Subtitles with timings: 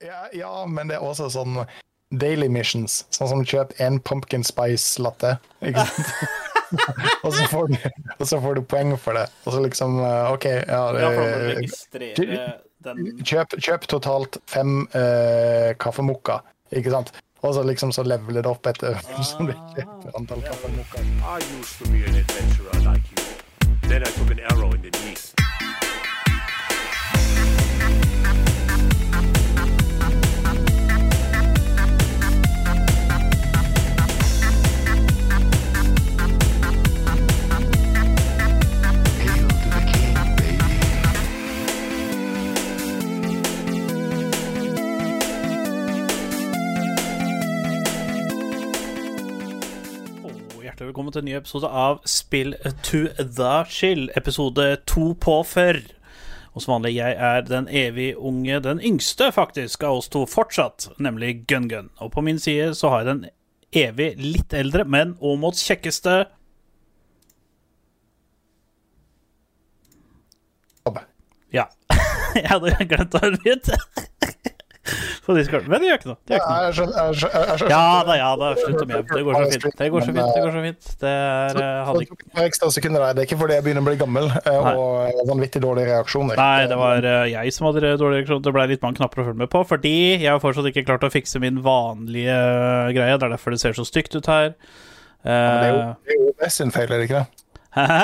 [0.00, 1.58] Ja, ja, men det er også sånn
[2.10, 3.04] daily missions.
[3.14, 5.36] Sånn som kjøp en pumpkin spice latte.
[5.60, 6.14] Ikke sant?
[7.24, 7.76] og, så får du,
[8.16, 9.26] og så får du poeng for det.
[9.44, 11.10] Og så liksom eh, OK, ja, det,
[11.60, 12.48] registrere
[12.84, 16.38] den kjøp, kjøp totalt fem uh, kaffemokka,
[16.72, 17.12] ikke sant?
[17.44, 21.04] Og så liksom så leveler det opp etter som du kjøper antall kaffemokka.
[21.20, 23.24] I used to be an adventurer like you.
[23.88, 25.49] Then I took an arrow in the knee.
[51.00, 52.50] Velkommen til en ny episode av Spill
[52.84, 55.78] to the chill, episode to på før.
[56.52, 60.90] Og som vanlig, jeg er den evig unge, den yngste faktisk, av oss to fortsatt,
[61.00, 61.88] nemlig Gun-Gun.
[62.04, 63.24] Og på min side så har jeg den
[63.72, 66.26] evig litt eldre, men Åmots kjekkeste
[70.84, 71.06] Abbe.
[71.56, 71.70] Ja.
[72.36, 73.80] jeg hadde glemt å unmute.
[75.26, 75.66] På Discord.
[75.68, 76.18] Men det gjør ikke noe.
[76.26, 77.70] Det gjør ikke noe.
[77.70, 78.48] Ja da, ja da.
[78.56, 79.00] Slutt å mjau.
[79.10, 79.76] Det går så fint.
[79.80, 80.30] Det går så fint.
[80.34, 80.90] Det går så fint.
[81.02, 83.16] Det er eh, hadde ikke ekstra sekunder der.
[83.18, 86.40] Det er ikke fordi jeg begynner å bli gammel eh, og vanvittig dårlige reaksjoner.
[86.40, 88.44] Nei, det var eh, jeg som hadde dårlig reaksjon.
[88.48, 91.04] Det ble litt mange knapper å følge med på, fordi jeg har fortsatt ikke klart
[91.06, 92.38] å fikse min vanlige
[92.96, 93.18] greie.
[93.20, 94.54] Det er derfor det ser så stygt ut her.
[95.20, 97.44] Det er jo det er jo OBS sin feil, er det ikke det?
[97.76, 98.00] Hæ?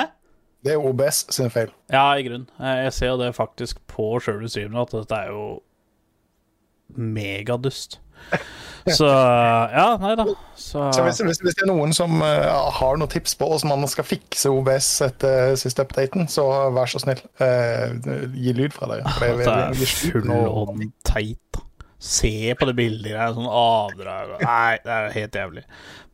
[0.67, 1.70] Det er OBS sin feil.
[1.92, 2.45] Ja, i grunn.
[2.61, 5.45] Eh, Jeg ser jo det faktisk på sjølve streamen at dette er jo
[6.95, 7.98] megadust.
[8.87, 10.25] Så ja, nei da.
[10.55, 13.81] Så Så hvis, hvis, hvis det er noen som uh, har noen tips på hvordan
[13.83, 17.97] man skal fikse OBS etter siste updaten, så vær så snill, uh,
[18.31, 18.87] gi lyd fra.
[19.19, 21.59] For det, det er er full on teit.
[21.98, 25.64] Se på det bildet der, sånn avdrag og- Nei, det er helt jævlig.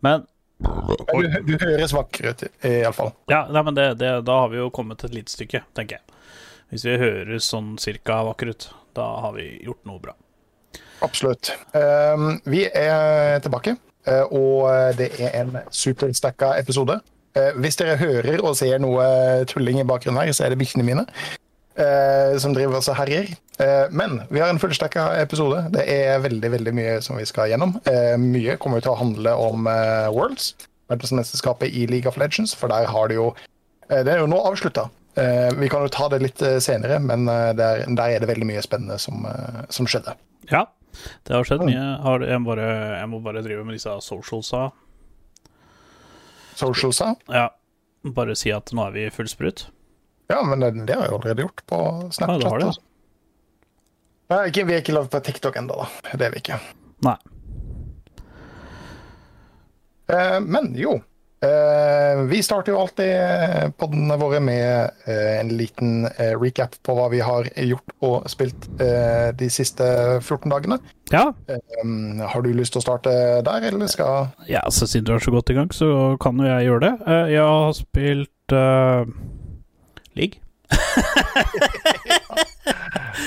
[0.01, 0.25] Men
[0.63, 3.11] Men Du, du høres vakker ut, iallfall.
[3.29, 6.21] Ja, nei, men det, det, da har vi jo kommet et lite stykke, tenker jeg.
[6.71, 10.15] Hvis vi høres sånn cirka vakre ut, da har vi gjort noe bra.
[11.03, 11.53] Absolutt.
[11.75, 17.01] Um, vi er tilbake, eh, og det er en superstakka episode.
[17.35, 19.05] Eh, hvis dere hører og ser noe
[19.51, 21.07] tulling i bakgrunnen her, så er det bikkjene mine.
[21.73, 23.31] Uh, som driver oss og herjer.
[23.57, 25.63] Uh, men vi har en fullstekka episode.
[25.73, 27.79] Det er veldig veldig mye som vi skal gjennom.
[27.89, 30.53] Uh, mye kommer til å handle om eh, Worlds,
[30.93, 33.31] verdensmesterskapet i League of Legends, for der har det jo
[33.89, 34.91] eh, Det er jo nå avslutta.
[35.17, 38.31] Eh, vi kan jo ta det litt eh, senere, men eh, der, der er det
[38.31, 40.15] veldig mye spennende som, eh, som skjedde.
[40.51, 40.67] Ja,
[41.27, 41.83] det har skjedd mye.
[42.05, 44.71] Har, jeg, må bare, jeg må bare drive med disse socialsa.
[46.59, 47.15] Socialsa.
[47.33, 47.47] Ja,
[48.17, 49.67] bare si at nå er vi full sprut.
[50.33, 51.79] Ja, men det, det har jeg allerede gjort på
[52.13, 52.35] Snapchat.
[52.35, 52.89] Ja, det har det, altså.
[54.33, 56.13] Nei, ikke, vi er ikke lagd på TikTok ennå, da.
[56.17, 56.59] Det er vi ikke.
[57.05, 57.17] Nei.
[60.13, 60.99] Eh, men jo.
[61.43, 67.09] Eh, vi starter jo alltid podene våre med eh, en liten eh, recap på hva
[67.11, 69.85] vi har gjort og spilt eh, de siste
[70.21, 70.79] 14 dagene.
[71.13, 73.13] Ja, har du lyst til å starte
[73.45, 76.47] der, eller skal ja så siden du er så godt i gang, så kan jo
[76.47, 76.95] jeg gjøre det.
[77.11, 79.03] Eh, Jeg har spilt uh,
[80.15, 80.39] League.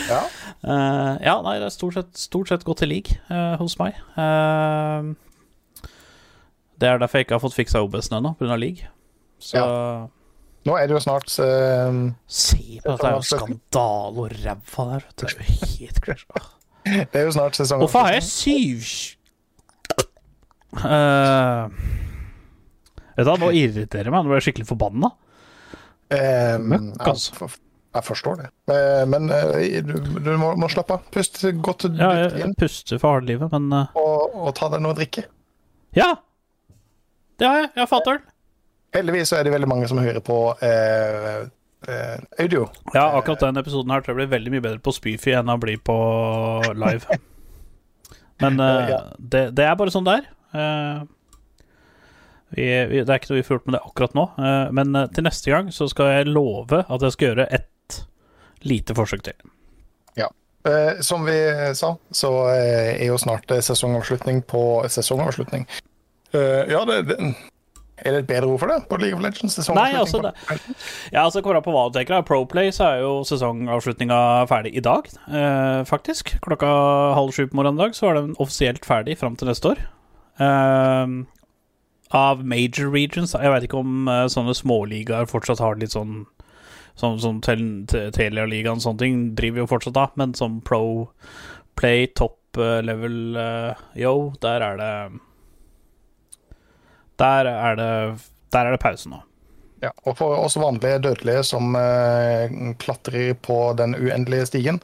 [0.10, 0.22] Ja.
[0.66, 3.98] Uh, ja, nei, det er stort sett, stort sett gått til league uh, hos meg.
[4.18, 5.12] Eh,
[6.82, 8.58] det er derfor jeg ikke har fått fiksa OBS-en ennå, pga.
[8.60, 8.90] league.
[9.40, 9.62] Så
[10.66, 14.86] Nå er det jo snart uh, se på dette, det er jo skandale og ræva
[14.90, 15.04] der.
[15.14, 16.26] Det er jo helt crash.
[16.86, 18.84] Det er jo snart sesong Hvorfor har jeg syv
[20.86, 21.66] uh,
[23.16, 24.26] Vet du hva, nå irriterer jeg meg.
[24.26, 25.10] Nå ble jeg skikkelig forbanna.
[26.12, 27.38] Um, Møkk, jeg, altså.
[27.40, 27.58] for-
[27.96, 28.48] jeg forstår det.
[28.76, 29.30] Eh, men
[29.88, 31.06] du, du må, må slappe av.
[31.16, 34.84] Pust godt Ja, jeg, jeg puster for harde livet, men uh, og, og ta deg
[34.84, 35.24] noe å drikke.
[35.96, 36.10] Ja!
[37.40, 37.70] Det har jeg.
[37.76, 38.22] Jeg har fatter'n.
[38.96, 41.42] Heldigvis er det veldig mange som hører på eh,
[41.92, 42.68] eh, audio.
[42.94, 45.58] Ja, akkurat den episoden her tror jeg blir veldig mye bedre på Spyfy enn å
[45.60, 45.96] bli på
[46.80, 47.20] live.
[48.44, 49.02] Men eh, Ja.
[49.20, 50.30] det, det er bare sånn det er.
[50.56, 51.04] Eh,
[52.56, 54.96] vi, vi, det er ikke noe vi får gjort med det akkurat nå, eh, men
[54.96, 57.98] eh, til neste gang så skal jeg love at jeg skal gjøre et
[58.64, 59.42] lite forsøk til.
[60.66, 61.36] Eh, som vi
[61.78, 65.68] sa, så er jo snart sesongavslutning på sesongavslutning.
[66.36, 67.18] Eh, ja, det, det
[67.96, 69.56] Er det et bedre ord for det på League of Legends?
[69.72, 70.34] Nei, altså det,
[71.14, 72.26] ja, altså kommer an på hva du tenker.
[72.28, 74.18] Proplay så er jo sesongavslutninga
[74.52, 76.34] ferdig i dag, uh, faktisk.
[76.44, 76.68] Klokka
[77.16, 79.84] halv sju på morgenen i dag så er den offisielt ferdig fram til neste år.
[80.42, 81.24] Uh,
[82.16, 83.34] av major regions.
[83.34, 86.26] Jeg veit ikke om sånne småligaer fortsatt har litt sånn
[86.96, 87.52] Sånn som te,
[88.16, 91.10] Telia-ligaen og sånne ting driver jo fortsatt da, men som Pro
[91.76, 93.36] Play, Top level
[94.00, 94.92] yo, der er det
[97.22, 97.92] Der er det
[98.54, 99.22] Der er det pause nå.
[99.84, 102.52] Ja, og for oss vanlige dødelige som eh,
[102.82, 104.80] klatrer på den uendelige stigen,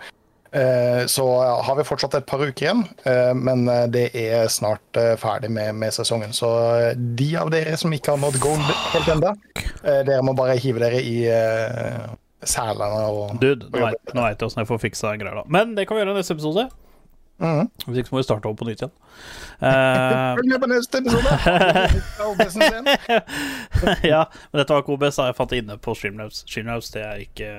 [0.52, 1.26] eh, så
[1.64, 5.50] har vi fortsatt et par uker igjen, eh, men eh, det er snart eh, ferdig
[5.56, 6.36] med, med sesongen.
[6.36, 9.32] Så eh, de av dere som ikke har nådd gold helt ennå,
[9.82, 12.12] dere må bare hive dere i eh,
[12.44, 15.44] selene og Dude, nå veit jeg åssen jeg får fiksa da.
[15.48, 16.68] Men det kan vi gjøre i neste episode.
[17.42, 17.70] Mhm.
[17.88, 18.94] Hvis ikke så må vi starte over på nytt igjen.
[19.62, 21.32] Eh, Følg med på neste episode!
[24.12, 25.20] Ja, men dette var ikke OBS.
[25.22, 26.40] Jeg fant det inne på Streamlabs.
[26.50, 27.50] Streamlabs det er ikke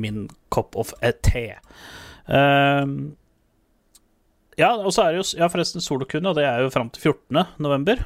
[0.00, 0.22] min
[0.54, 1.42] cup of a te.
[2.32, 2.94] Ehm,
[4.56, 7.10] ja, og så er det jo Ja, forresten, solokunde, og det er jo fram til
[7.12, 7.44] 14.
[7.60, 8.04] november.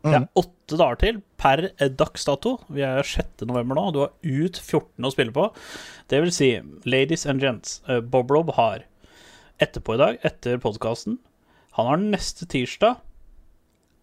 [0.00, 1.66] Det er åtte dager til per
[2.00, 2.54] dags dato.
[2.72, 3.44] Vi er 6.
[3.50, 5.50] november nå, og du har ut 14 å spille på.
[6.08, 6.54] Det vil si,
[6.88, 8.86] ladies and gents, Boblob har
[9.62, 11.18] etterpå i dag, etter podkasten
[11.76, 13.00] Han har neste tirsdag,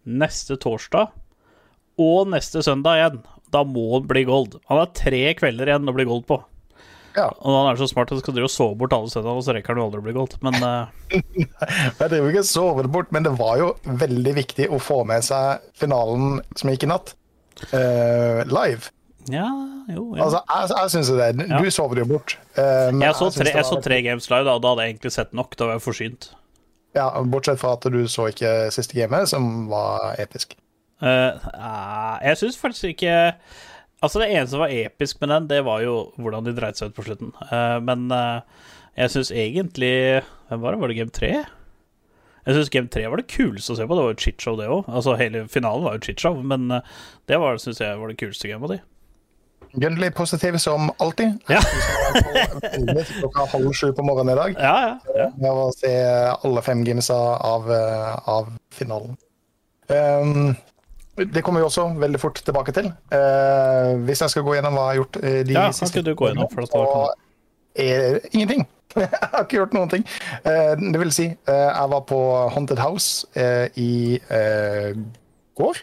[0.08, 1.10] neste torsdag
[1.98, 3.18] og neste søndag igjen.
[3.52, 4.54] Da må han bli gold.
[4.70, 6.38] Han har tre kvelder igjen å bli gold på.
[7.16, 7.26] Ja.
[7.42, 9.46] Og han er så smart at han skal drive og sove bort alle søndagene, og
[9.46, 10.36] så rekker han jo aldri å bli gold.
[10.46, 10.92] Men uh...
[11.10, 13.72] Jeg driver ikke og sover det bort, men det var jo
[14.04, 17.14] veldig viktig å få med seg finalen som gikk i natt,
[17.72, 18.92] uh, live.
[19.32, 19.48] Ja,
[19.88, 20.22] jo, jo.
[20.24, 21.28] Altså, jeg, jeg syns det.
[21.36, 21.88] Du Ja.
[21.94, 22.36] det jo bort.
[22.56, 25.12] Uh, Jeg så, tre, jeg så tre games live, da, og da hadde jeg egentlig
[25.12, 25.56] sett nok.
[25.56, 26.30] Da var jeg forsynt.
[26.96, 30.56] Ja, Bortsett fra at du så ikke siste gamet, som var episk.
[31.02, 31.36] Uh,
[32.24, 33.34] jeg syns faktisk ikke
[34.02, 36.90] Altså, det eneste som var episk med den, det var jo hvordan de dreit seg
[36.92, 37.32] ut på slutten.
[37.50, 38.04] Eh, men
[38.94, 40.78] jeg syns egentlig Hvem var det?
[40.80, 41.30] Var det game 3?
[42.46, 43.96] Jeg syns game 3 var det kuleste å se på.
[43.98, 44.86] Det var jo et shitshow, det òg.
[44.86, 46.68] Altså, hele finalen var jo et shitshow, men
[47.26, 48.78] det var, syns jeg var det kuleste gamet av de.
[49.72, 51.38] Gunnli positiv som alltid.
[51.48, 51.60] Ja.
[53.20, 54.56] Klokka halv sju på morgenen i dag.
[54.58, 55.28] Ja, ja.
[55.36, 55.92] med å se
[56.38, 57.70] alle fem gamesa av,
[58.24, 59.16] av finalen.
[59.88, 60.54] Um,
[61.18, 62.90] det kommer vi også veldig fort tilbake til.
[63.12, 66.12] Uh, hvis jeg skal gå gjennom hva jeg har gjort eh, de Ja, siste du
[66.14, 66.82] gå gjennom, for det så
[67.78, 68.66] er ingenting.
[68.96, 70.04] jeg har ikke gjort noen ting.
[70.46, 72.20] Uh, det vil si, eh, jeg var på
[72.54, 74.18] Haunted House eh, i
[75.58, 75.82] går,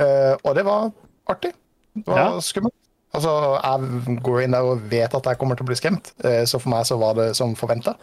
[0.00, 0.90] og det var
[1.28, 1.50] artig.
[1.94, 2.74] Det var skummelt.
[3.10, 6.44] Altså, jeg går inn der og vet at jeg kommer til å bli skremt, eh,
[6.46, 7.96] så for meg så var det som forventa.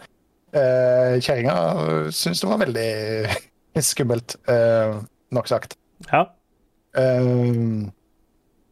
[0.56, 1.54] Uh, Kjerringa
[2.16, 2.92] syns det var veldig
[3.92, 4.96] skummelt, eh,
[5.36, 5.78] nok sagt.
[6.12, 6.24] ja.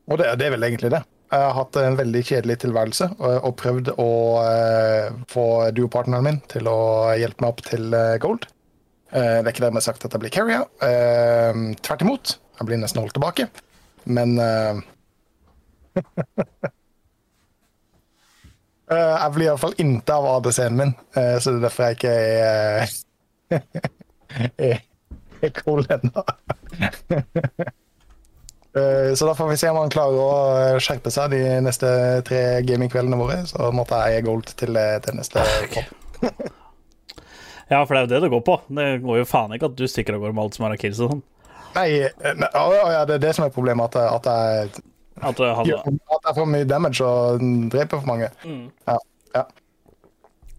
[0.05, 1.01] Og det, det er vel egentlig det.
[1.33, 4.09] Jeg har hatt en veldig kjedelig tilværelse og, prøvd å
[4.45, 5.45] eh, få
[5.75, 6.77] duopartneren min til å
[7.17, 8.45] hjelpe meg opp til eh, gold.
[9.09, 10.67] Eh, det er ikke dermed sagt at jeg blir carrier.
[10.85, 12.35] Eh, tvert imot.
[12.59, 13.49] Jeg blir nesten holdt tilbake.
[14.05, 14.83] Men eh, eh,
[18.89, 22.91] Jeg blir iallfall inte av ADC-en min, eh, så det er derfor jeg ikke er,
[24.69, 24.83] er,
[25.41, 26.25] er cool ennå.
[28.75, 31.87] Eh, Så da får vi se om han klarer å eh, skjerpe seg de neste
[32.27, 33.37] tre gamingkveldene våre.
[33.47, 35.39] Så måtte jeg eie gold til, eh, til neste
[35.71, 36.25] pop.
[37.71, 38.57] ja, for det er jo det det går på.
[38.75, 40.81] Det går jo faen ikke at du stikker av gårde med alt som er av
[40.83, 41.23] kills og sånn.
[41.77, 43.95] Nei, eh, ne- ja, det er det som er problemet.
[43.95, 44.83] At, jeg- at, jeg,
[45.21, 48.27] At det han, ja, at det er for mye damage og dreper for mange.
[48.43, 48.97] Ja,
[49.37, 49.43] ja.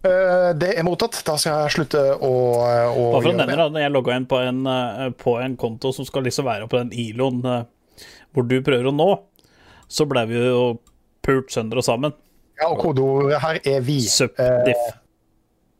[0.07, 1.19] Eh, Det er mottatt.
[1.27, 2.31] Da skal jeg slutte å,
[2.63, 3.67] å Bare for å nevne det.
[3.75, 6.79] Da, jeg logga inn på en, eh, på en konto som skal liksom være på
[6.81, 9.09] den ILO-en eh, hvor du prøver å nå,
[9.89, 10.63] så ble vi jo
[11.25, 12.13] pult sønder og sammen.
[12.57, 13.99] Ja, og kodeordet her er vi.
[14.09, 14.87] Subdiff.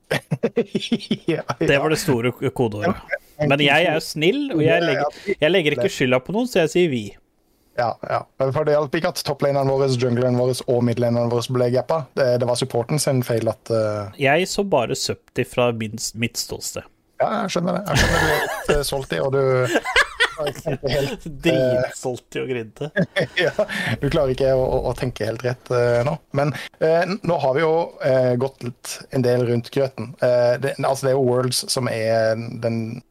[1.27, 2.95] ja, Det var det store kodeordet.
[3.41, 6.63] Men jeg er jo snill, og jeg legger, jeg legger ikke skylda på noen, så
[6.63, 7.03] jeg sier vi.
[7.77, 8.21] Ja, ja.
[8.41, 12.03] For det hjalp ikke at topplanerne våre, junglerne våre og midlaneren våre ble gappa.
[12.17, 14.09] Det, det var supporten sin feil at uh...
[14.17, 16.87] Jeg så bare Subdiff fra min, mitt ståsted.
[17.21, 17.83] Ja, jeg skjønner det.
[17.89, 19.41] Jeg skjønner du er litt eh, salty, og du
[21.41, 22.89] Dritsolgt i å grinte.
[23.45, 23.53] ja,
[24.01, 26.13] du klarer ikke å, å- å tenke helt rett uh, nå.
[26.37, 27.71] Men uh, nå har vi jo
[28.03, 30.13] uh, gått litt en del rundt grøten.
[30.21, 33.01] Det, altså, det er jo Worlds som er den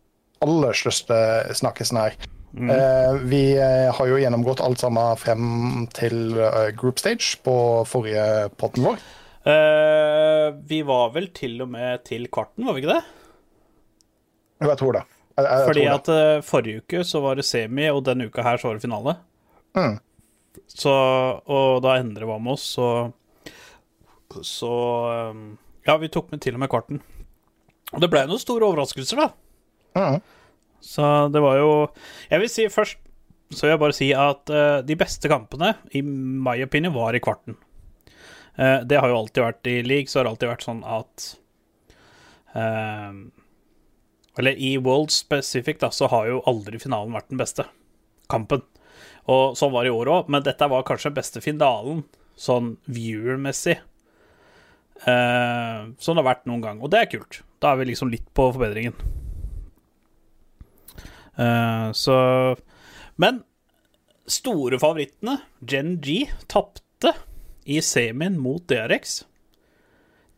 [0.45, 1.17] aller største
[1.57, 2.17] snakkesen her.
[2.55, 5.49] Eh, vi eh, har jo gjennomgått alt sammen frem
[5.97, 7.57] til eh, group stage på
[7.89, 9.03] forrige potten vår.
[9.47, 13.03] Eh, vi var vel til og med til kvarten, var vi ikke det?
[14.63, 15.03] Jo, jeg tror det.
[15.37, 15.99] Jeg, jeg, Fordi tror det.
[16.01, 18.87] at eh, forrige uke så var det semi, og denne uka her så var det
[18.87, 19.17] finale.
[19.77, 19.99] Mm.
[20.73, 20.93] Så,
[21.53, 23.13] og da Endre var med oss, så
[24.43, 24.71] Så
[25.87, 26.99] Ja, vi tok med til og med kvarten.
[27.93, 29.29] Og det ble noen store overraskelser, da.
[29.97, 30.17] Mm.
[30.87, 31.71] Så det var jo
[32.31, 33.03] Jeg vil si først
[33.55, 37.23] så vil jeg bare si at uh, de beste kampene, i my opinion, var i
[37.23, 37.55] kvarten.
[38.59, 41.27] Uh, det har jo alltid vært i league, så har det alltid vært sånn at
[42.57, 43.13] uh,
[44.41, 47.69] Eller i World Specific, da, så har jo aldri finalen vært den beste
[48.33, 48.65] kampen.
[49.31, 52.03] Og sånn var det i år òg, men dette var kanskje den beste finalen,
[52.37, 53.79] sånn viewer-messig,
[55.09, 56.83] eh, som det har vært noen gang.
[56.85, 57.41] Og det er kult.
[57.63, 59.16] Da er vi liksom litt på forbedringen.
[61.37, 62.17] Eh, så
[63.17, 63.43] Men
[64.27, 67.13] store favorittene, Gen G, tapte
[67.65, 69.25] i semien mot DRX.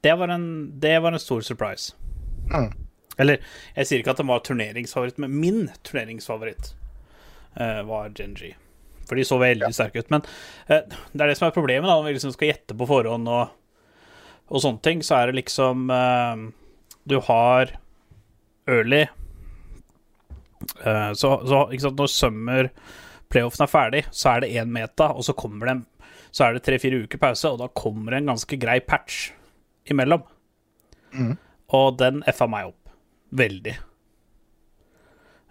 [0.00, 1.94] Det var en, det var en stor surprise.
[2.52, 2.70] Mm.
[3.18, 3.42] Eller,
[3.74, 6.72] jeg sier ikke at den var turneringsfavoritt, men min turneringsfavoritt
[7.58, 8.52] uh, var Gen G.
[9.08, 10.12] For de så veldig sterke ut.
[10.14, 10.22] Men
[10.68, 13.32] uh, det er det som er problemet, da, når vi liksom skal gjette på forhånd
[13.32, 13.56] og,
[14.48, 16.46] og sånne ting, så er det liksom uh,
[17.08, 17.74] Du har
[18.68, 19.06] early
[20.84, 22.70] eh, så, så sant, når summer
[23.32, 25.87] playoffen er ferdig, så er det én meta, og så kommer det en
[26.30, 29.30] så er det tre-fire uker pause, og da kommer det en ganske grei patch
[29.88, 30.20] imellom.
[31.72, 32.90] Og den f-a meg opp.
[33.32, 33.72] Veldig.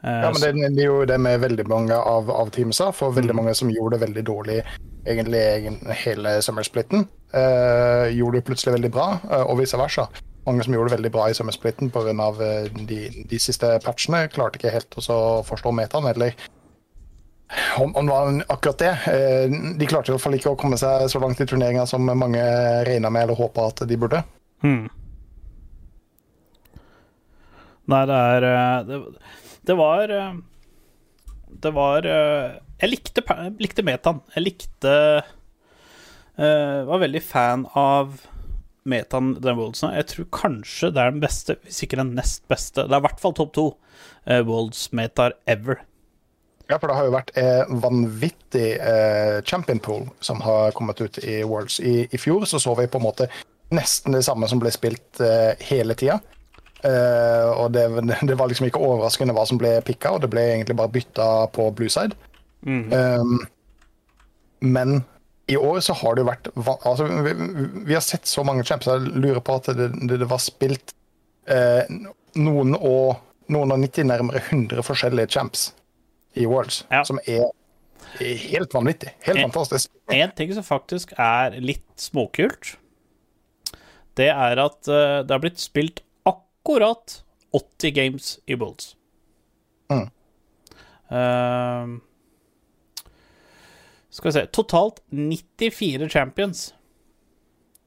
[0.04, 3.12] Eh, Ja, men det, det er jo det med veldig mange av, av teamsa, for
[3.18, 4.60] veldig mange som gjorde det veldig dårlig
[5.08, 10.08] egentlig egen- hele summersplitten, eh, gjorde det plutselig veldig bra, eh, og vice versa.
[10.48, 12.14] Mange som gjorde det veldig bra i summersplitten pga.
[12.40, 16.38] Uh, de, de siste patchene, klarte ikke helt å forstå metaen, eller
[17.80, 18.94] om, om det var akkurat det.
[19.08, 22.04] Eh, de klarte i hvert fall ikke å komme seg så langt i turneringa som
[22.08, 22.44] mange
[22.88, 24.24] regna med eller håpa at de burde.
[24.64, 24.88] Hmm.
[27.88, 28.98] Nei, det er eh, Det,
[29.70, 30.40] det var eh,
[31.64, 34.20] Det var eh, Jeg likte, jeg likte metaen.
[34.36, 34.96] Jeg likte
[36.36, 38.18] eh, Var veldig fan av
[38.90, 39.94] metaen den Worldsen.
[39.98, 42.88] Jeg tror kanskje det er den beste, hvis ikke den nest beste.
[42.88, 43.68] Det er i hvert fall topp to
[44.30, 45.84] uh, Worlds-metaer ever.
[46.68, 51.20] Ja, for det har jo vært eh, vanvittig eh, champion pool som har kommet ut
[51.24, 51.80] i Worlds.
[51.80, 53.30] I, I fjor så så vi på en måte
[53.72, 56.20] nesten det samme som ble spilt eh, hele tida.
[56.84, 57.88] Eh, og det,
[58.28, 61.30] det var liksom ikke overraskende hva som ble picka, og det ble egentlig bare bytta
[61.56, 62.12] på blueside.
[62.12, 62.36] side.
[62.68, 63.40] Um,
[64.60, 65.02] men
[65.48, 67.34] i år så har det jo vært altså, vi,
[67.88, 68.90] vi har sett så mange champs.
[68.90, 70.92] Jeg lurer på at det, det, det var spilt
[71.48, 71.88] eh,
[72.36, 73.24] noen og
[73.54, 75.70] noen og 90, nærmere 100 forskjellige champs
[76.36, 77.04] i Worlds, Ja.
[77.08, 77.48] som er,
[78.20, 79.14] helt vanvittig.
[79.24, 79.92] Helt en, fantastisk.
[80.12, 82.76] En ting som faktisk er litt småkult,
[84.20, 87.22] det er at eh, det har blitt spilt akkurat
[87.56, 88.96] 80 games i Worlds.
[89.94, 90.10] Mm.
[91.08, 91.96] Eh,
[94.18, 96.64] skal vi se Totalt 94 champions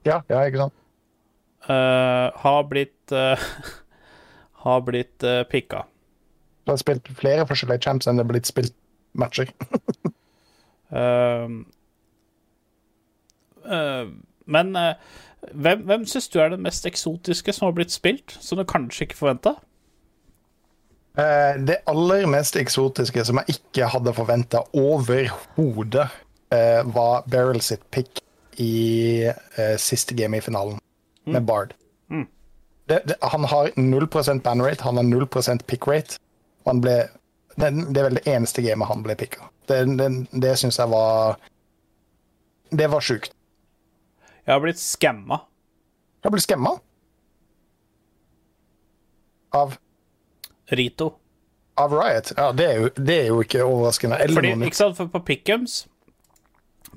[0.06, 0.76] Ja, ja, ikke sant?
[1.66, 3.50] Uh, har blitt uh,
[4.64, 5.86] Har blitt uh, picka.
[6.64, 8.76] Det har spilt flere forskjellige champs enn det er blitt spilt
[9.18, 9.52] matcher.
[10.90, 11.48] Eh,
[13.70, 14.08] eh,
[14.50, 14.94] men eh,
[15.54, 19.06] hvem, hvem syns du er det mest eksotiske som har blitt spilt, som du kanskje
[19.06, 19.52] ikke forventa?
[21.18, 26.06] Eh, det aller mest eksotiske som jeg ikke hadde forventa overhodet,
[26.54, 28.22] eh, var Beryl sitt pick
[28.62, 30.78] i eh, siste game i finalen,
[31.24, 31.74] med Bard.
[32.90, 35.26] Det, det, han har 0% banrate, han har 0
[35.66, 36.18] pickrate.
[36.66, 36.96] Han ble,
[37.54, 39.46] det, det er vel det eneste gamet han ble picka.
[39.70, 41.36] Det, det, det syns jeg var
[42.74, 43.30] Det var sjukt.
[44.42, 45.38] Jeg har blitt skamma.
[46.18, 46.72] Jeg har blitt skamma.
[49.54, 49.78] Av,
[50.70, 51.12] Rito.
[51.80, 52.32] av Riot.
[52.36, 54.18] Ja, det er jo, det er jo ikke overraskende.
[54.20, 55.86] Eller Fordi, ikke sant, for på Pickums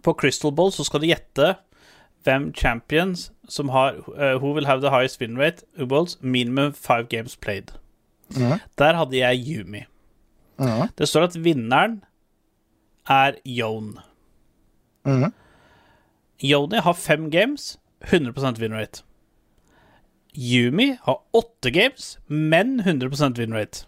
[0.03, 1.53] På Crystal Ball så skal du gjette
[2.23, 5.87] hvem champions som har uh, Who will have the highest win rate in
[6.21, 7.71] minimum five games played.
[8.77, 9.85] Der hadde jeg Yumi.
[10.97, 12.03] Det står at vinneren
[13.09, 14.01] er Yone.
[16.43, 19.03] Yoni har fem games, 100 win rate.
[20.37, 23.85] Yumi har åtte games, men 100 win rate.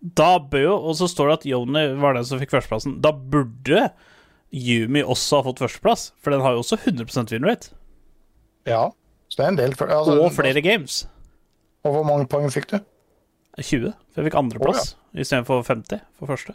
[0.00, 2.98] Da bør jo Og så står det at Yoni var den som fikk førsteplassen.
[3.02, 3.88] Da burde
[4.54, 7.72] Yumi også ha fått førsteplass, for den har jo også 100 win rate.
[8.66, 8.90] Ja,
[9.28, 9.74] så det er en del.
[9.74, 11.06] For, altså, Og flere games.
[11.84, 12.78] Og hvor mange poeng fikk du?
[13.58, 13.92] 20.
[14.12, 16.54] For jeg fikk andreplass oh, istedenfor 50 for første.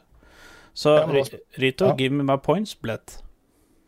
[0.74, 1.16] Så Ja, var...
[1.24, 1.96] Altså- Rito, ja.
[1.98, 3.18] give me my points, blett.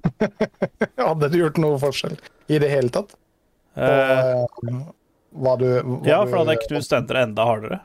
[0.98, 2.18] Hadde du gjort noe forskjell
[2.52, 3.14] i det hele tatt?
[3.76, 7.80] Hva du hva Ja, for da hadde jeg knust enteret enda hardere.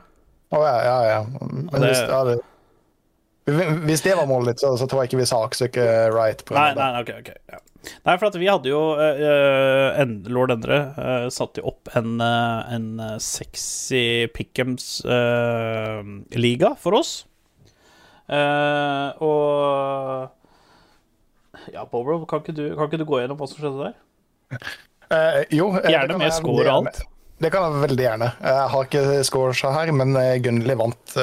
[0.53, 1.23] Å, ja, ja, ja.
[1.41, 2.37] Men det- hvis, ja, det,
[3.85, 6.39] hvis det var målet ditt, så, så tror jeg ikke vi saksøker Right.
[6.45, 7.29] På Nei, nei, ok, ok.
[7.49, 7.57] Ja.
[8.05, 12.19] Nei, for at vi hadde jo uh, en, Lord Endre uh, satte jo opp en,
[12.21, 17.11] uh, en sexy Pickums-liga for oss.
[19.25, 20.29] Og
[21.73, 23.95] Ja, Bobro, kan ikke, du, kan ikke du gå gjennom hva som skjedde der?
[25.09, 27.01] Eh, jo, eh, Gjerne med score og alt.
[27.39, 28.29] Det kan jeg veldig gjerne.
[28.43, 31.15] Jeg har ikke scores her, men eh, Gunnli vant.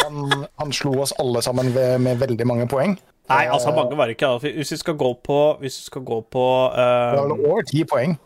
[0.00, 2.96] han, han slo oss alle sammen ved, med veldig mange poeng.
[3.30, 4.32] Nei, altså, mange var det ikke.
[4.42, 8.16] Hvis vi skal gå på Hvis vi skal gå på uh, Det over ti poeng.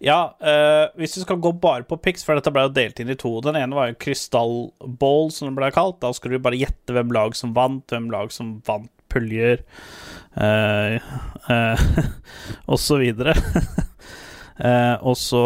[0.00, 3.12] Ja, uh, hvis vi skal gå bare på pics, for dette ble jo delt inn
[3.12, 3.34] i to.
[3.44, 6.00] Den ene var jo krystallball, som det ble kalt.
[6.04, 9.64] Da skulle du bare gjette hvem lag som vant, hvem lag som vant puljer,
[10.40, 10.96] eh,
[11.54, 11.84] eh,
[12.66, 13.36] og så videre.
[14.58, 15.44] eh, og så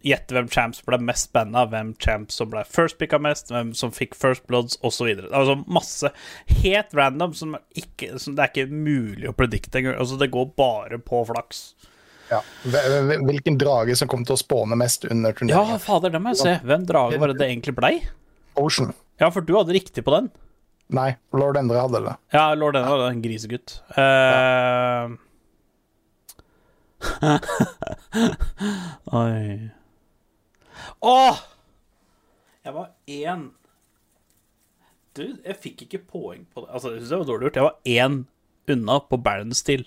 [0.00, 3.90] Gjette hvem champs ble mest banna, hvem champs som ble first picka mest, hvem som
[3.92, 5.10] fikk first bloods, osv.
[5.28, 6.08] Altså masse
[6.62, 9.98] helt random som, ikke, som det er ikke mulig å predikte engang.
[10.00, 11.60] Altså, det går bare på flaks.
[12.30, 12.40] Ja.
[12.64, 16.56] Hvilken drage som kom til å spåne mest under Ja, fader, det må jeg se.
[16.64, 17.96] Hvem drage var det det egentlig blei?
[18.60, 18.94] Ocean.
[19.20, 20.30] Ja, for du hadde riktig på den.
[20.90, 22.14] Nei, Lord Endre hadde det.
[22.34, 23.76] Ja, lord Endre hadde en grisegutt.
[23.94, 25.12] Eh,
[29.20, 29.70] Oi
[31.00, 31.38] Åh!
[32.64, 33.46] Jeg var én
[35.16, 36.68] Du, jeg fikk ikke poeng på det.
[36.74, 37.56] Altså, jeg synes det var dårlig gjort.
[37.60, 38.18] Jeg var én
[38.70, 39.86] unna på Baron Steel.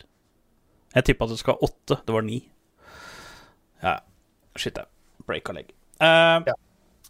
[0.95, 1.95] Jeg tippa at det skulle ha åtte.
[2.05, 2.41] Det var ni.
[3.83, 3.93] Ja,
[4.59, 4.89] shit, jeg.
[5.27, 5.71] Break og leg.
[6.01, 6.55] Uh, Ja.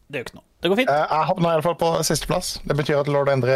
[0.08, 0.50] Det gjør ikke noe.
[0.64, 0.90] Det går fint.
[0.90, 2.54] Eh, Jeg havna iallfall på sisteplass.
[2.64, 3.56] Det betyr at Lord Endre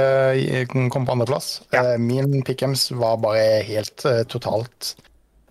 [0.91, 1.61] kom på andreplass.
[1.71, 4.95] Eh, Min pickems var bare helt eh, totalt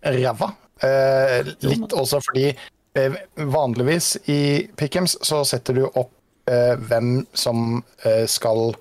[0.04, 0.50] ræva.
[0.84, 6.12] Eh, Litt også fordi eh, vanligvis i pickems så setter du opp
[6.52, 8.74] eh, hvem som eh, skal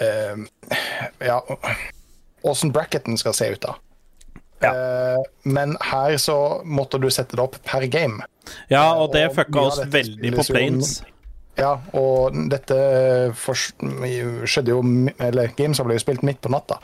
[0.00, 0.38] eh,
[1.18, 1.40] Ja,
[2.46, 3.74] åssen bracketen skal se ut, da.
[4.62, 8.22] Eh, Men her så måtte du sette det opp per game.
[8.70, 11.00] Ja, og det og fucka oss veldig på planes.
[11.58, 12.76] Ja, og dette
[13.36, 13.74] fors-
[14.48, 14.78] skjedde jo
[15.20, 16.78] Eller gamesa ble jo spilt midt på natta.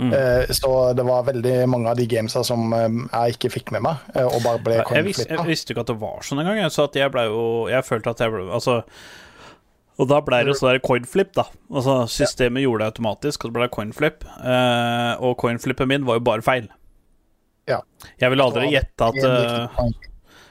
[0.00, 0.10] Mm.
[0.12, 3.82] Eh, Så det var veldig mange av de gamesa som eh, jeg ikke fikk med
[3.86, 6.70] meg, eh, og bare ble Jeg, vis, jeg visste ikke at det var sånn engang.
[6.70, 8.80] Så at jeg ble jo Jeg følte at jeg ble Altså
[10.00, 11.44] Og da ble det sånn coinflip, da.
[11.70, 14.24] Altså Systemet gjorde det automatisk, og så ble det coinflip.
[14.42, 16.70] Eh, og coinflippen min var jo bare feil.
[17.68, 17.82] Ja.
[18.18, 20.00] Jeg ville aldri gjette at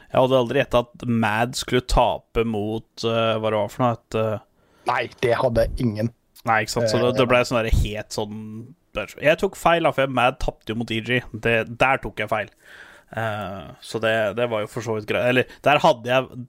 [0.10, 3.98] Jeg hadde aldri gjetta at Mad skulle tape mot uh, Hva det var for noe?
[3.98, 4.84] Et, uh...
[4.89, 6.12] Nei, det hadde ingen.
[6.50, 6.91] Nei, ikke sant.
[6.91, 8.38] Så det, det ble sånn derre helt sånn
[9.22, 11.19] Jeg tok feil, da, for Mad tapte jo mot EG.
[11.45, 12.50] Det, der tok jeg feil.
[13.13, 15.30] Uh, så det, det var jo for så vidt greit.
[15.30, 16.45] Eller der hadde jeg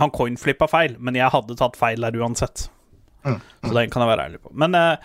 [0.00, 2.70] Han coinflippa feil, men jeg hadde tatt feil der uansett.
[3.22, 4.50] Så den kan jeg være ærlig på.
[4.56, 4.96] Men eh,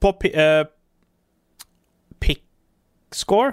[0.00, 0.64] på pi, eh,
[2.22, 2.44] pick
[3.12, 3.52] score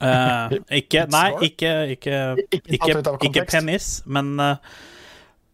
[0.00, 2.18] eh, Ikke Nei, ikke Ikke,
[2.50, 4.56] Ikke ikke, penis, men eh,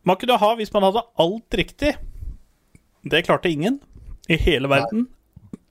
[0.05, 1.95] man kunne ha hvis man hadde alt riktig.
[3.05, 3.81] Det klarte ingen
[4.29, 5.07] i hele verden.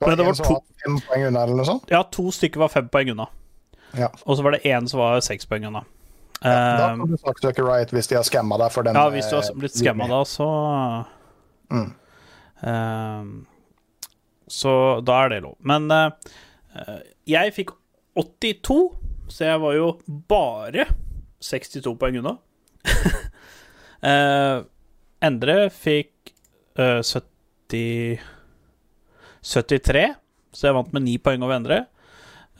[0.00, 1.90] Det Men det var to- fem poeng unna, eller noe sånt.
[1.90, 3.26] Ja, to stykker var fem poeng unna.
[3.94, 4.08] Ja.
[4.26, 5.84] Og så var det én som var seks poeng unna.
[6.42, 8.94] Ja, da Eh, kan du saksøke Riot hvis de har skamma deg for den.
[8.98, 10.48] ja, hvis du har blitt skamma da, så
[11.70, 11.94] Mm.
[12.66, 13.44] uh,
[14.50, 15.56] Så da er det lov.
[15.64, 16.10] Men eh,
[17.26, 17.70] jeg fikk
[18.16, 18.78] 82,
[19.28, 19.86] så jeg var jo
[20.30, 20.86] bare
[21.44, 22.36] 62 poeng unna.
[24.04, 24.58] Eh,
[25.24, 26.32] Endre fikk
[26.76, 28.18] eh, 70
[29.40, 30.02] 73,
[30.52, 31.78] så jeg vant med 9 poeng over Endre.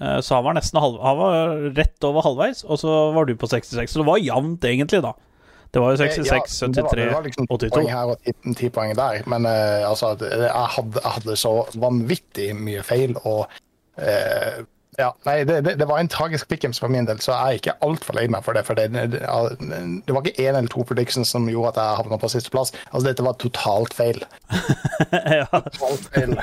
[0.01, 3.35] Eh, Så han var nesten halv, Han var rett over halvveis, og så var du
[3.37, 3.93] på 66.
[3.93, 5.13] Så det var jevnt, egentlig, da.
[5.75, 7.71] Det var jo 66, Ja, det var- det var liksom 82.
[7.77, 11.53] Poeng her og ti, ti poeng der, men uh, altså, jeg hadde, jeg hadde så
[11.77, 13.49] vanvittig mye feil, og
[13.99, 14.63] eh,
[14.99, 17.61] ja, nei, det, det, det var en tragisk pickums for min del, så jeg er
[17.61, 18.65] ikke altfor lei meg for det.
[18.69, 22.19] For det, det, det var ikke én eller to predictions som gjorde at jeg havna
[22.23, 22.75] på sisteplass.
[22.91, 24.21] Altså, dette var totalt feil.
[25.41, 26.37] ja, Totalt feil.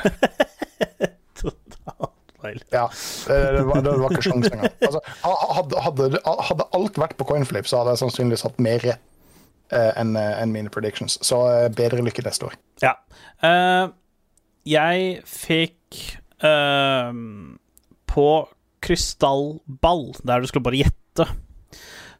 [1.41, 2.59] totalt feil.
[2.73, 2.87] Ja,
[3.29, 4.75] det, var, det var ikke sjans engang.
[4.81, 5.05] Altså,
[5.55, 6.11] hadde, hadde,
[6.51, 9.07] hadde alt vært på coinflip, så hadde jeg sannsynligvis hatt mer rett
[9.71, 11.19] eh, enn en mine predictions.
[11.25, 12.59] Så eh, bedre lykke neste år.
[12.83, 12.97] Ja.
[13.41, 13.93] Uh,
[14.67, 16.01] jeg fikk
[16.45, 17.13] eh,
[18.11, 18.27] På
[18.83, 21.27] krystallball, der du skulle bare gjette,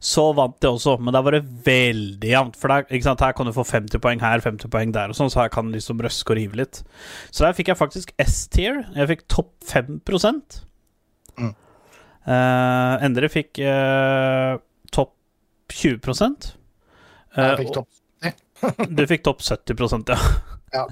[0.02, 2.56] så vant de også, men der var det veldig jevnt.
[2.58, 5.30] For der, sant, her kan du få 50 poeng her, 50 poeng der, og sånn,
[5.30, 6.80] så her kan du liksom røske og rive litt.
[7.30, 8.82] Så der fikk jeg faktisk S-tier.
[8.96, 10.00] Jeg fikk topp 5
[11.32, 11.54] Mm.
[12.28, 14.58] Uh, Endre fikk uh,
[14.92, 15.14] topp
[15.72, 18.42] 20 Jeg Eh, fikk topp 70.
[18.98, 20.18] Du fikk topp 70% ja.
[20.72, 20.86] Ja?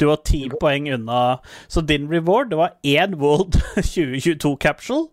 [0.00, 1.38] Du var ti poeng unna.
[1.68, 5.08] Så din reward det var én World 2022 capsule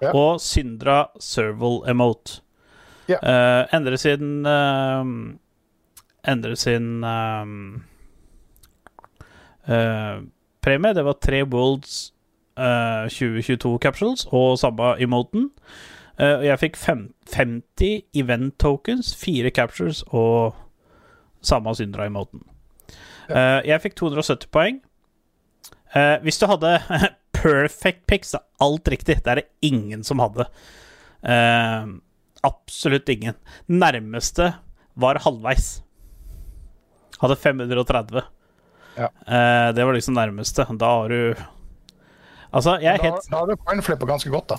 [0.00, 0.12] Ja.
[0.16, 2.40] og Syndra Serval Emote.
[3.08, 3.18] Ja.
[3.20, 5.04] Uh, endre sin uh,
[6.28, 7.44] Endre sin eh,
[9.68, 10.22] uh,
[10.62, 12.12] premie, det var tre Worlds
[12.58, 15.50] eh, 2022 capsules og samme emoten.
[16.20, 20.54] Uh, jeg fikk fem, 50 event tokens, fire captures og
[21.40, 22.42] samme Syndra-emoten.
[23.36, 24.80] Eh, jeg fikk 270 poeng.
[25.90, 26.76] Uh, hvis du hadde
[27.40, 30.46] perfect picks, da, alt riktig, det er det ingen som hadde.
[31.26, 31.98] Uh,
[32.46, 33.38] absolutt ingen.
[33.66, 34.52] Nærmeste
[35.00, 35.80] var halvveis.
[37.20, 38.28] Hadde 530.
[39.00, 39.08] Ja.
[39.72, 40.64] Det var liksom nærmeste.
[40.76, 41.34] Da har du
[42.50, 44.56] Altså, jeg er helt da har du coinflippa ganske godt, da.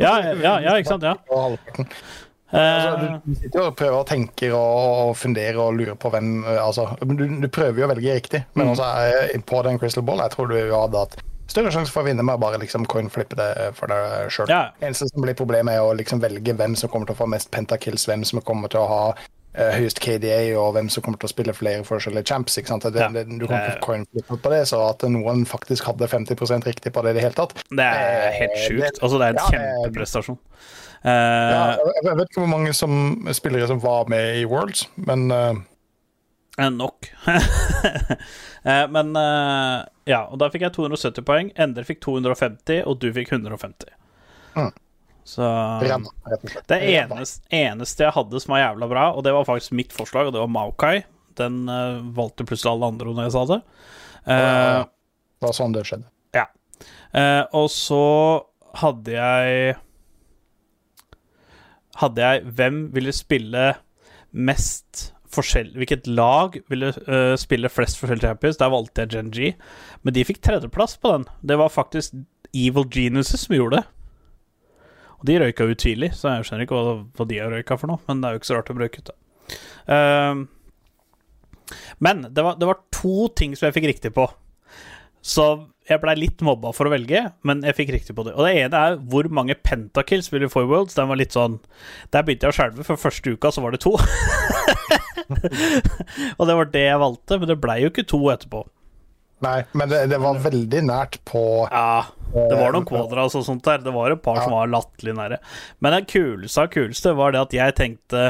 [0.00, 1.04] Ja, ja, ja ikke sant?
[1.04, 1.12] Ja.
[2.52, 2.58] Og.
[2.60, 6.10] Altså, Eh, du, sitter jo og prøver å tenke og, og fundere og lure på
[6.12, 8.70] hvem altså, du, du prøver jo å velge riktig, men Mm.
[8.74, 8.90] altså,
[9.32, 11.16] eh, på den crystal ball jeg tror du hadde hatt
[11.50, 14.48] større sjanse for å vinne med å bare liksom coinflippe det for deg sjøl.
[14.48, 14.70] Ja.
[14.80, 17.50] Eneste som blir problemet, er å liksom velge hvem som kommer til å få mest
[17.50, 21.28] pentakills, hvem som kommer til å ha uh, høyest KDA, og hvem som kommer til
[21.28, 22.56] å spille flere forskjellige champs.
[22.58, 22.86] ikke sant?
[22.88, 23.08] Det, Ja.
[23.12, 26.92] det, du kan til ikke coinflippe på det, så at noen faktisk hadde 50% riktig
[26.96, 29.02] på det i det hele tatt det er helt Eh, sjukt.
[29.02, 30.38] Altså, det er en ja, det-
[31.04, 31.84] kjempeprestasjon.
[31.84, 32.98] ja, Eh, jeg vet ikke hvor mange som,
[33.36, 35.28] spillere som var med i Worlds, men
[36.58, 37.10] Eh, Nok.
[38.94, 41.50] Men uh, ja, og da fikk jeg 270 poeng.
[41.60, 43.90] Endre fikk 250, og du fikk 150.
[44.54, 44.70] Mm.
[45.24, 45.48] Så.
[46.68, 50.28] Det eneste, eneste jeg hadde som var jævla bra, og det var faktisk mitt forslag,
[50.28, 50.94] og det var Maokai.
[51.40, 53.60] Den uh, valgte plutselig alle andre når jeg sa det.
[54.24, 54.84] Uh,
[55.42, 56.08] Det var sånn det skjedde.
[56.36, 56.46] ja.
[57.14, 58.04] Uh, og så
[58.80, 59.74] hadde jeg
[62.00, 63.72] Hadde jeg Hvem ville spille
[64.34, 68.60] mest forskjell Hvilket lag ville uh, spille flest forskjellige champions?
[68.60, 69.52] Der valgte jeg Gen.G
[70.02, 71.28] Men de fikk tredjeplass på den.
[71.42, 72.14] Det var faktisk
[72.54, 73.86] Evil Geniuses som gjorde det.
[75.18, 77.90] Og de røyka ut tidlig, så jeg skjønner ikke hva, hva de har røyka for
[77.90, 78.02] noe.
[78.06, 79.16] Men det er jo ikke så rart de røyk ut, da.
[79.88, 84.28] Uh, men det var, det var to ting som jeg fikk riktig på.
[85.24, 85.44] Så
[85.88, 88.34] jeg blei litt mobba for å velge, men jeg fikk riktig på det.
[88.36, 90.96] Og det ene er hvor mange pentakills vil du få i Worlds.
[90.96, 91.58] Den var litt sånn
[92.12, 93.92] Der begynte jeg å skjelve, for første uka så var det to.
[96.38, 98.64] og det var det jeg valgte, men det blei jo ikke to etterpå.
[99.44, 103.64] Nei, men det, det var veldig nært på Ja, det var noen quadras og sånt
[103.66, 103.82] der.
[103.84, 105.40] Det var et par som var latterlig nære.
[105.84, 108.28] Men det kuleste av kuleste var det at jeg tenkte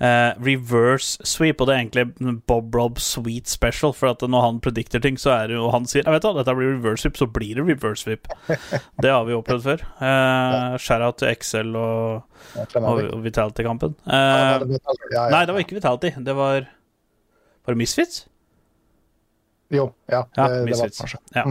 [0.00, 4.60] eh, reverse sweep, og det er egentlig Bob Rob Sweet Special, for at når han
[4.64, 7.16] predikter ting, så er det jo Han sier Jeg vet hva, dette blir reverse sweep,
[7.20, 8.28] så blir det reverse sweep.
[9.02, 9.84] Det har vi opplevd før.
[10.00, 12.22] Uh, Shout-out til Excel og,
[12.56, 13.96] og, og Vitality-kampen.
[14.06, 14.78] Eh,
[15.32, 16.14] nei, det var ikke Vitality.
[16.26, 18.26] Det var Var det Misfits?
[19.72, 20.22] Jo, ja.
[20.36, 21.18] Ja, det, det var det, kanskje.
[21.34, 21.42] Ja.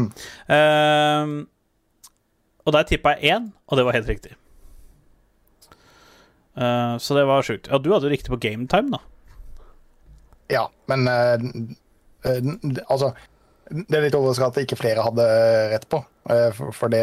[0.55, 1.33] Ehm,
[2.65, 4.31] og der tippa jeg én, og det var helt riktig.
[6.55, 7.69] Eh, så det var sjukt.
[7.71, 9.01] Ja, du hadde riktig på gametime, da.
[10.51, 11.41] Ja, men uh,
[12.85, 13.07] altså
[13.65, 15.23] Det er litt overraskende at ikke flere hadde
[15.71, 16.03] rett på,
[16.53, 17.01] for, for det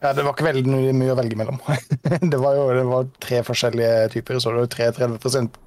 [0.00, 1.58] ja, Det var ikke veldig mye, mye å velge mellom.
[2.32, 5.58] det var jo det var tre forskjellige typer, så det var 33%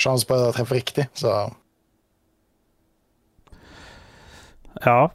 [0.00, 1.36] sjanse på å treffe riktig, så
[4.80, 5.10] Ja.